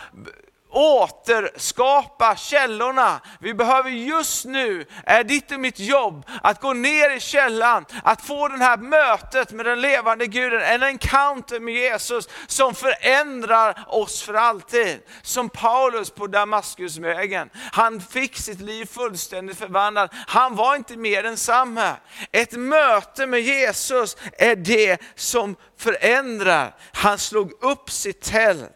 återskapa 0.74 2.36
källorna. 2.36 3.20
Vi 3.40 3.54
behöver 3.54 3.90
just 3.90 4.44
nu, 4.44 4.86
är 5.04 5.24
ditt 5.24 5.52
och 5.52 5.60
mitt 5.60 5.78
jobb, 5.78 6.26
att 6.42 6.60
gå 6.60 6.72
ner 6.72 7.16
i 7.16 7.20
källan, 7.20 7.84
att 8.02 8.22
få 8.22 8.48
det 8.48 8.64
här 8.64 8.76
mötet 8.76 9.52
med 9.52 9.66
den 9.66 9.80
levande 9.80 10.26
guden, 10.26 10.62
en 10.62 10.82
encounter 10.82 11.60
med 11.60 11.74
Jesus 11.74 12.28
som 12.46 12.74
förändrar 12.74 13.84
oss 13.88 14.22
för 14.22 14.34
alltid. 14.34 15.00
Som 15.22 15.48
Paulus 15.48 16.10
på 16.10 16.26
Damaskusvägen. 16.26 17.50
Han 17.72 18.00
fick 18.00 18.36
sitt 18.36 18.60
liv 18.60 18.86
fullständigt 18.86 19.58
förvandlat. 19.58 20.10
Han 20.26 20.56
var 20.56 20.76
inte 20.76 20.96
mer 20.96 21.22
densamme. 21.22 21.96
Ett 22.32 22.52
möte 22.52 23.26
med 23.26 23.40
Jesus 23.40 24.16
är 24.38 24.56
det 24.56 25.00
som 25.14 25.56
förändrar. 25.78 26.74
Han 26.92 27.18
slog 27.18 27.52
upp 27.62 27.90
sitt 27.90 28.22
tält 28.22 28.70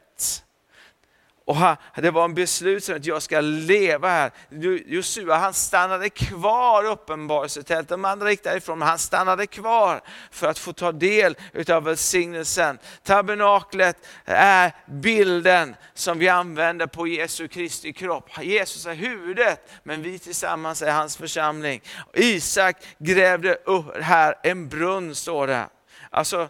och 1.48 1.56
det 2.02 2.10
var 2.10 2.24
en 2.24 2.34
beslutsamhet, 2.34 3.00
att 3.00 3.06
jag 3.06 3.22
ska 3.22 3.40
leva 3.40 4.08
här. 4.08 4.30
Josua 4.86 5.36
han 5.36 5.54
stannade 5.54 6.10
kvar 6.10 6.84
i 6.84 6.86
uppenbarelsetältet, 6.86 7.88
de 7.88 8.04
andra 8.04 8.30
gick 8.30 8.44
därifrån, 8.44 8.78
men 8.78 8.88
han 8.88 8.98
stannade 8.98 9.46
kvar 9.46 10.00
för 10.30 10.46
att 10.46 10.58
få 10.58 10.72
ta 10.72 10.92
del 10.92 11.36
av 11.70 11.84
välsignelsen. 11.84 12.78
Tabernaklet 13.02 13.96
är 14.24 14.72
bilden 14.86 15.76
som 15.94 16.18
vi 16.18 16.28
använder 16.28 16.86
på 16.86 17.06
Jesu 17.06 17.48
Kristi 17.48 17.92
kropp. 17.92 18.30
Jesus 18.42 18.86
är 18.86 18.94
huvudet, 18.94 19.70
men 19.82 20.02
vi 20.02 20.18
tillsammans 20.18 20.82
är 20.82 20.92
hans 20.92 21.16
församling. 21.16 21.82
Isak 22.14 22.76
grävde 22.98 23.54
upp 23.54 24.02
här 24.02 24.34
en 24.42 24.68
brunn, 24.68 25.14
står 25.14 25.46
det. 25.46 25.68
Alltså, 26.10 26.48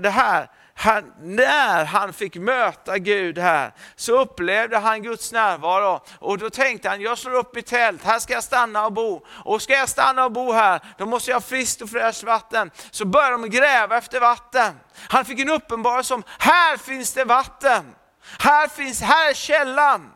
det 0.00 0.10
här 0.10 0.50
han, 0.78 1.12
när 1.20 1.84
han 1.84 2.12
fick 2.12 2.36
möta 2.36 2.98
Gud 2.98 3.38
här 3.38 3.72
så 3.96 4.20
upplevde 4.20 4.78
han 4.78 5.02
Guds 5.02 5.32
närvaro 5.32 6.00
och 6.18 6.38
då 6.38 6.50
tänkte 6.50 6.88
han, 6.88 7.00
jag 7.00 7.18
slår 7.18 7.34
upp 7.34 7.54
mitt 7.54 7.66
tält, 7.66 8.04
här 8.04 8.18
ska 8.18 8.32
jag 8.32 8.44
stanna 8.44 8.86
och 8.86 8.92
bo. 8.92 9.26
Och 9.28 9.62
ska 9.62 9.72
jag 9.72 9.88
stanna 9.88 10.24
och 10.24 10.32
bo 10.32 10.52
här, 10.52 10.80
då 10.98 11.06
måste 11.06 11.30
jag 11.30 11.36
ha 11.36 11.40
friskt 11.40 11.82
och 11.82 11.90
fräscht 11.90 12.22
vatten. 12.22 12.70
Så 12.90 13.04
började 13.04 13.42
de 13.42 13.50
gräva 13.50 13.98
efter 13.98 14.20
vatten. 14.20 14.80
Han 15.08 15.24
fick 15.24 15.40
en 15.40 15.50
uppenbarelse 15.50 16.14
om, 16.14 16.22
här 16.38 16.76
finns 16.76 17.12
det 17.12 17.24
vatten. 17.24 17.94
Här, 18.38 18.68
finns, 18.68 19.00
här 19.00 19.30
är 19.30 19.34
källan. 19.34 20.12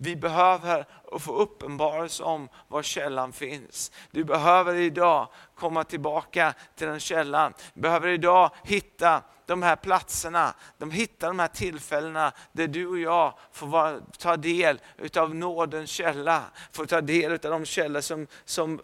Vi 0.00 0.16
behöver 0.16 0.86
få 1.18 1.32
uppenbarelse 1.32 2.22
om 2.22 2.48
var 2.68 2.82
källan 2.82 3.32
finns. 3.32 3.92
Du 4.10 4.24
behöver 4.24 4.74
idag 4.74 5.28
komma 5.54 5.84
tillbaka 5.84 6.54
till 6.76 6.86
den 6.86 7.00
källan. 7.00 7.54
Du 7.74 7.80
behöver 7.80 8.08
idag 8.08 8.50
hitta 8.64 9.22
de 9.46 9.62
här 9.62 9.76
platserna, 9.76 10.54
de 10.78 10.90
hittar 10.90 11.28
de 11.28 11.38
här 11.38 11.48
tillfällena 11.48 12.32
där 12.52 12.66
du 12.66 12.86
och 12.86 12.98
jag 12.98 13.34
får 13.52 13.66
vara, 13.66 14.00
ta 14.18 14.36
del 14.36 14.80
utav 14.96 15.34
nådens 15.34 15.90
källa, 15.90 16.42
får 16.72 16.86
ta 16.86 17.00
del 17.00 17.32
av 17.32 17.38
de 17.38 17.64
källor 17.64 18.00
som, 18.00 18.26
som 18.44 18.80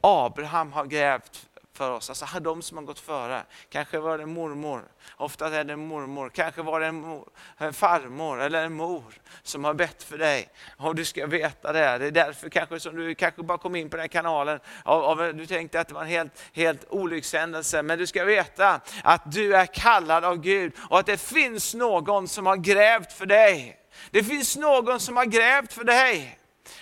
Abraham 0.00 0.72
har 0.72 0.84
grävt 0.84 1.48
för 1.74 1.90
oss. 1.90 2.10
Alltså 2.10 2.40
de 2.40 2.62
som 2.62 2.78
har 2.78 2.84
gått 2.84 2.98
före. 2.98 3.42
Kanske 3.68 3.98
var 3.98 4.18
det 4.18 4.26
mormor, 4.26 4.84
ofta 5.16 5.56
är 5.56 5.64
det 5.64 5.76
mormor. 5.76 6.28
Kanske 6.34 6.62
var 6.62 6.80
det 6.80 6.86
en, 6.86 6.94
mor, 6.94 7.28
en 7.58 7.66
eh, 7.66 7.72
farmor 7.72 8.40
eller 8.40 8.64
en 8.64 8.72
mor 8.72 9.14
som 9.42 9.64
har 9.64 9.74
bett 9.74 10.02
för 10.02 10.18
dig. 10.18 10.48
Och 10.76 10.94
du 10.94 11.04
ska 11.04 11.26
veta 11.26 11.72
det. 11.72 11.98
Det 11.98 12.06
är 12.06 12.10
därför 12.10 12.48
kanske 12.48 12.80
som 12.80 12.96
du 12.96 13.14
kanske 13.14 13.42
bara 13.42 13.58
kom 13.58 13.76
in 13.76 13.90
på 13.90 13.96
den 13.96 14.02
här 14.02 14.08
kanalen. 14.08 14.60
Av, 14.82 15.04
av, 15.04 15.34
du 15.34 15.46
tänkte 15.46 15.80
att 15.80 15.88
det 15.88 15.94
var 15.94 16.02
en 16.02 16.08
helt, 16.08 16.42
helt 16.52 16.84
olyckshändelse. 16.88 17.82
Men 17.82 17.98
du 17.98 18.06
ska 18.06 18.24
veta 18.24 18.80
att 19.04 19.32
du 19.32 19.56
är 19.56 19.66
kallad 19.66 20.24
av 20.24 20.36
Gud 20.36 20.72
och 20.90 20.98
att 20.98 21.06
det 21.06 21.20
finns 21.20 21.74
någon 21.74 22.28
som 22.28 22.46
har 22.46 22.56
grävt 22.56 23.12
för 23.12 23.26
dig. 23.26 23.80
Det 24.10 24.24
finns 24.24 24.56
någon 24.56 25.00
som 25.00 25.16
har 25.16 25.24
grävt 25.24 25.72
för 25.72 25.84
dig. 25.84 26.38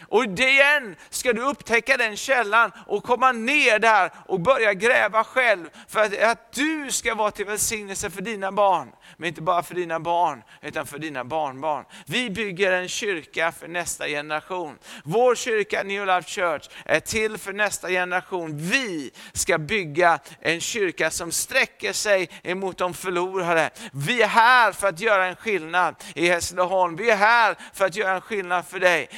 Och 0.09 0.25
igen 0.25 0.97
ska 1.11 1.33
du 1.33 1.43
upptäcka 1.43 1.97
den 1.97 2.17
källan 2.17 2.73
och 2.87 3.05
komma 3.05 3.33
ner 3.33 3.79
där 3.79 4.11
och 4.27 4.41
börja 4.41 4.75
gräva 4.75 5.25
själv. 5.25 5.71
För 5.89 6.01
att, 6.01 6.23
att 6.23 6.53
du 6.53 6.91
ska 6.91 7.15
vara 7.15 7.31
till 7.31 7.47
välsignelse 7.47 8.11
för 8.11 8.23
dina 8.23 8.53
barn. 8.53 8.93
Men 9.17 9.29
inte 9.29 9.43
bara 9.43 9.63
för 9.63 9.75
dina 9.75 10.01
barn, 10.01 10.43
utan 10.63 10.87
för 10.87 10.99
dina 10.99 11.25
barnbarn. 11.25 11.85
Vi 12.07 12.31
bygger 12.31 12.73
en 12.73 12.89
kyrka 12.89 13.53
för 13.53 13.69
nästa 13.69 14.07
generation. 14.07 14.79
Vår 15.05 15.35
kyrka 15.35 15.83
New 15.83 16.07
Life 16.07 16.31
Church 16.31 16.69
är 16.85 17.01
till 17.01 17.39
för 17.39 17.53
nästa 17.53 17.89
generation. 17.89 18.59
Vi 18.59 19.11
ska 19.33 19.59
bygga 19.59 20.19
en 20.41 20.61
kyrka 20.61 21.11
som 21.11 21.33
sträcker 21.33 21.93
sig 21.93 22.29
emot 22.43 22.79
de 22.79 22.95
förlorade. 22.95 23.71
Vi 23.93 24.23
är 24.23 24.29
här 24.29 24.73
för 24.73 24.89
att 24.89 25.01
göra 25.01 25.27
en 25.27 25.37
skillnad 25.37 25.95
i 26.15 26.29
Hässleholm. 26.29 26.97
Vi 26.97 27.11
är 27.11 27.17
här 27.17 27.57
för 27.73 27.85
att 27.85 27.97
göra 27.97 28.15
en 28.15 28.21
skillnad 28.21 28.67
för 28.67 28.81
dig. 28.81 29.09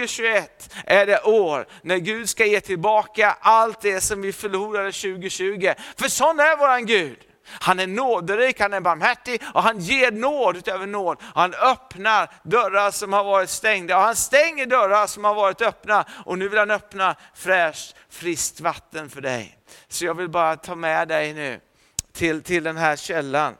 2021 0.00 0.74
är 0.86 1.06
det 1.06 1.22
år 1.22 1.66
när 1.82 1.96
Gud 1.96 2.28
ska 2.28 2.46
ge 2.46 2.60
tillbaka 2.60 3.36
allt 3.40 3.80
det 3.80 4.00
som 4.00 4.22
vi 4.22 4.32
förlorade 4.32 4.92
2020. 4.92 5.72
För 5.96 6.08
sån 6.08 6.40
är 6.40 6.56
våran 6.56 6.86
Gud. 6.86 7.18
Han 7.48 7.80
är 7.80 7.86
nåderik, 7.86 8.60
han 8.60 8.72
är 8.72 8.80
barmhärtig 8.80 9.42
och 9.54 9.62
han 9.62 9.78
ger 9.78 10.10
nåd 10.10 10.56
utöver 10.56 10.86
nåd. 10.86 11.18
Han 11.34 11.54
öppnar 11.54 12.30
dörrar 12.42 12.90
som 12.90 13.12
har 13.12 13.24
varit 13.24 13.50
stängda 13.50 13.96
och 13.96 14.02
han 14.02 14.16
stänger 14.16 14.66
dörrar 14.66 15.06
som 15.06 15.24
har 15.24 15.34
varit 15.34 15.62
öppna. 15.62 16.04
Och 16.24 16.38
nu 16.38 16.48
vill 16.48 16.58
han 16.58 16.70
öppna 16.70 17.16
fräscht, 17.34 17.96
friskt 18.08 18.60
vatten 18.60 19.10
för 19.10 19.20
dig. 19.20 19.58
Så 19.88 20.04
jag 20.04 20.14
vill 20.14 20.28
bara 20.28 20.56
ta 20.56 20.74
med 20.74 21.08
dig 21.08 21.34
nu 21.34 21.60
till, 22.12 22.42
till 22.42 22.64
den 22.64 22.76
här 22.76 22.96
källan. 22.96 23.54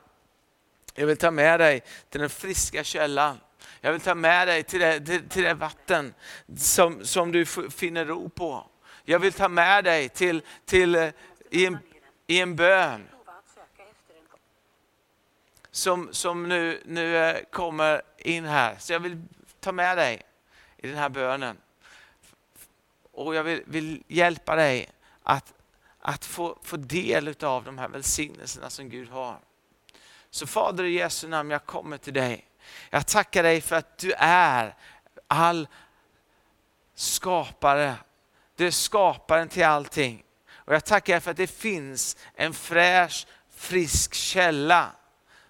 Jag 0.95 1.07
vill 1.07 1.17
ta 1.17 1.31
med 1.31 1.59
dig 1.59 1.83
till 2.09 2.21
den 2.21 2.29
friska 2.29 2.83
källan. 2.83 3.39
Jag 3.81 3.91
vill 3.91 4.01
ta 4.01 4.15
med 4.15 4.47
dig 4.47 4.63
till 4.63 4.79
det, 4.79 4.99
till, 4.99 5.29
till 5.29 5.43
det 5.43 5.53
vatten 5.53 6.13
som, 6.57 7.05
som 7.05 7.31
du 7.31 7.45
finner 7.45 8.05
ro 8.05 8.29
på. 8.29 8.67
Jag 9.03 9.19
vill 9.19 9.33
ta 9.33 9.49
med 9.49 9.83
dig 9.83 10.09
till, 10.09 10.41
till, 10.65 10.95
eh, 10.95 11.09
i, 11.49 11.65
en, 11.65 11.77
i 12.27 12.41
en 12.41 12.55
bön 12.55 13.07
som, 15.71 16.09
som 16.11 16.49
nu, 16.49 16.81
nu 16.85 17.17
eh, 17.17 17.43
kommer 17.51 18.01
in 18.17 18.45
här. 18.45 18.75
Så 18.79 18.93
jag 18.93 18.99
vill 18.99 19.23
ta 19.59 19.71
med 19.71 19.97
dig 19.97 20.21
i 20.77 20.87
den 20.87 20.97
här 20.97 21.09
bönen. 21.09 21.57
Och 23.11 23.35
jag 23.35 23.43
vill, 23.43 23.63
vill 23.65 24.03
hjälpa 24.07 24.55
dig 24.55 24.89
att, 25.23 25.53
att 25.99 26.25
få, 26.25 26.59
få 26.63 26.77
del 26.77 27.35
av 27.41 27.63
de 27.63 27.77
här 27.77 27.87
välsignelserna 27.87 28.69
som 28.69 28.89
Gud 28.89 29.09
har. 29.09 29.39
Så 30.29 30.47
Fader 30.47 30.83
i 30.83 30.91
Jesu 30.91 31.27
namn, 31.27 31.51
jag 31.51 31.65
kommer 31.65 31.97
till 31.97 32.13
dig. 32.13 32.46
Jag 32.89 33.07
tackar 33.07 33.43
dig 33.43 33.61
för 33.61 33.75
att 33.75 33.97
du 33.97 34.13
är 34.17 34.75
all 35.27 35.67
skapare. 36.95 37.95
Du 38.55 38.67
är 38.67 38.71
skaparen 38.71 39.49
till 39.49 39.65
allting. 39.65 40.23
Och 40.49 40.73
jag 40.73 40.85
tackar 40.85 41.13
dig 41.13 41.21
för 41.21 41.31
att 41.31 41.37
det 41.37 41.47
finns 41.47 42.17
en 42.35 42.53
fräsch, 42.53 43.27
frisk 43.55 44.13
källa 44.13 44.91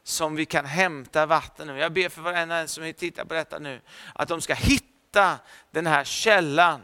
som 0.03 0.35
vi 0.35 0.45
kan 0.45 0.65
hämta 0.65 1.25
vatten 1.25 1.69
ur. 1.69 1.77
Jag 1.77 1.93
ber 1.93 2.09
för 2.09 2.21
varenda 2.21 2.57
en 2.57 2.67
som 2.67 2.93
tittar 2.93 3.25
på 3.25 3.33
detta 3.33 3.59
nu, 3.59 3.81
att 4.15 4.27
de 4.27 4.41
ska 4.41 4.53
hitta 4.53 5.39
den 5.71 5.87
här 5.87 6.03
källan. 6.03 6.81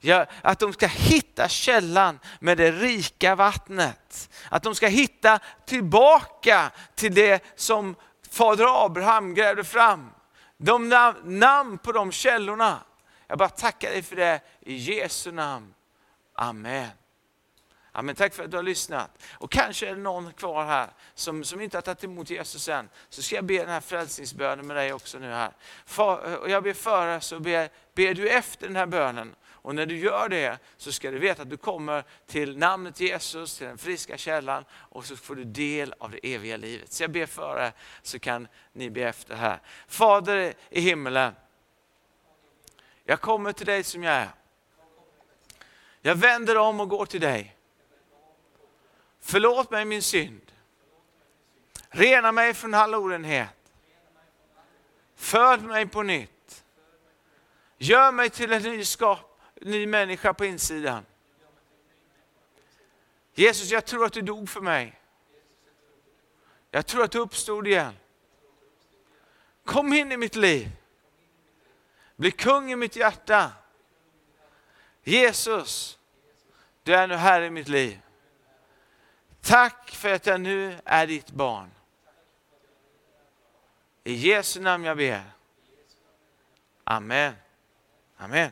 Ja, 0.00 0.26
att 0.42 0.58
de 0.58 0.72
ska 0.72 0.86
hitta 0.86 1.48
källan 1.48 2.18
med 2.40 2.58
det 2.58 2.72
rika 2.72 3.34
vattnet. 3.34 4.30
Att 4.48 4.62
de 4.62 4.74
ska 4.74 4.86
hitta 4.86 5.38
tillbaka 5.66 6.70
till 6.94 7.14
det 7.14 7.44
som 7.56 7.96
fader 8.30 8.84
Abraham 8.86 9.34
grävde 9.34 9.64
fram. 9.64 10.10
De 10.56 10.88
namn, 10.88 11.38
namn 11.38 11.78
på 11.78 11.92
de 11.92 12.12
källorna. 12.12 12.78
Jag 13.26 13.38
bara 13.38 13.48
tackar 13.48 13.90
dig 13.90 14.02
för 14.02 14.16
det 14.16 14.40
i 14.60 14.74
Jesu 14.74 15.32
namn. 15.32 15.74
Amen. 16.34 16.88
Amen. 17.92 18.14
Tack 18.14 18.34
för 18.34 18.44
att 18.44 18.50
du 18.50 18.56
har 18.56 18.62
lyssnat. 18.62 19.10
Och 19.32 19.50
kanske 19.52 19.88
är 19.88 19.94
det 19.94 20.00
någon 20.00 20.32
kvar 20.32 20.64
här 20.64 20.90
som, 21.14 21.44
som 21.44 21.60
inte 21.60 21.76
har 21.76 21.82
tagit 21.82 22.04
emot 22.04 22.30
Jesus 22.30 22.68
än. 22.68 22.88
Så 23.08 23.22
ska 23.22 23.34
jag 23.36 23.44
be 23.44 23.58
den 23.58 23.68
här 23.68 23.80
frälsningsbönen 23.80 24.66
med 24.66 24.76
dig 24.76 24.92
också 24.92 25.18
nu 25.18 25.30
här. 25.32 25.52
För, 25.86 26.36
och 26.36 26.50
jag 26.50 26.62
ber 26.62 26.72
före 26.72 27.20
så 27.20 27.40
ber, 27.40 27.68
ber 27.94 28.14
du 28.14 28.28
efter 28.28 28.66
den 28.66 28.76
här 28.76 28.86
bönen. 28.86 29.34
Och 29.62 29.74
när 29.74 29.86
du 29.86 29.98
gör 29.98 30.28
det 30.28 30.58
så 30.76 30.92
ska 30.92 31.10
du 31.10 31.18
veta 31.18 31.42
att 31.42 31.50
du 31.50 31.56
kommer 31.56 32.04
till 32.26 32.58
namnet 32.58 33.00
Jesus, 33.00 33.58
till 33.58 33.66
den 33.66 33.78
friska 33.78 34.16
källan 34.16 34.64
och 34.72 35.04
så 35.04 35.16
får 35.16 35.36
du 35.36 35.44
del 35.44 35.94
av 35.98 36.10
det 36.10 36.34
eviga 36.34 36.56
livet. 36.56 36.92
Så 36.92 37.02
jag 37.02 37.10
ber 37.10 37.26
före 37.26 37.72
så 38.02 38.18
kan 38.18 38.48
ni 38.72 38.90
be 38.90 39.02
efter 39.02 39.34
här. 39.34 39.60
Fader 39.88 40.54
i 40.70 40.80
himmelen, 40.80 41.34
jag 43.04 43.20
kommer 43.20 43.52
till 43.52 43.66
dig 43.66 43.84
som 43.84 44.02
jag 44.02 44.14
är. 44.14 44.30
Jag 46.00 46.14
vänder 46.14 46.56
om 46.56 46.80
och 46.80 46.88
går 46.88 47.06
till 47.06 47.20
dig. 47.20 47.56
Förlåt 49.20 49.70
mig 49.70 49.84
min 49.84 50.02
synd. 50.02 50.52
Rena 51.88 52.32
mig 52.32 52.54
från 52.54 52.74
all 52.74 52.94
orenhet. 52.94 53.48
Föd 55.16 55.62
mig 55.62 55.86
på 55.86 56.02
nytt. 56.02 56.64
Gör 57.78 58.12
mig 58.12 58.30
till 58.30 58.52
en 58.52 58.62
ny, 58.62 58.84
skap, 58.84 59.29
ny 59.60 59.86
människa 59.86 60.34
på 60.34 60.44
insidan. 60.44 61.06
Jesus, 63.34 63.70
jag 63.70 63.84
tror 63.84 64.04
att 64.04 64.12
du 64.12 64.20
dog 64.20 64.48
för 64.48 64.60
mig. 64.60 65.00
Jag 66.70 66.86
tror 66.86 67.04
att 67.04 67.10
du 67.10 67.18
uppstod 67.18 67.66
igen. 67.66 67.96
Kom 69.64 69.92
in 69.92 70.12
i 70.12 70.16
mitt 70.16 70.36
liv. 70.36 70.68
Bli 72.16 72.30
kung 72.30 72.72
i 72.72 72.76
mitt 72.76 72.96
hjärta. 72.96 73.52
Jesus, 75.02 75.98
du 76.82 76.94
är 76.94 77.06
nu 77.06 77.14
här 77.14 77.42
i 77.42 77.50
mitt 77.50 77.68
liv. 77.68 78.00
Tack 79.40 79.90
för 79.90 80.12
att 80.12 80.26
jag 80.26 80.40
nu 80.40 80.78
är 80.84 81.06
ditt 81.06 81.30
barn. 81.30 81.70
I 84.04 84.12
Jesu 84.12 84.60
namn 84.60 84.84
jag 84.84 84.96
ber. 84.96 85.22
Amen. 86.84 87.34
Amen. 88.16 88.50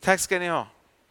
Tack 0.00 0.20
ska 0.20 0.38
ni 0.38 0.48
ha. 0.48 0.66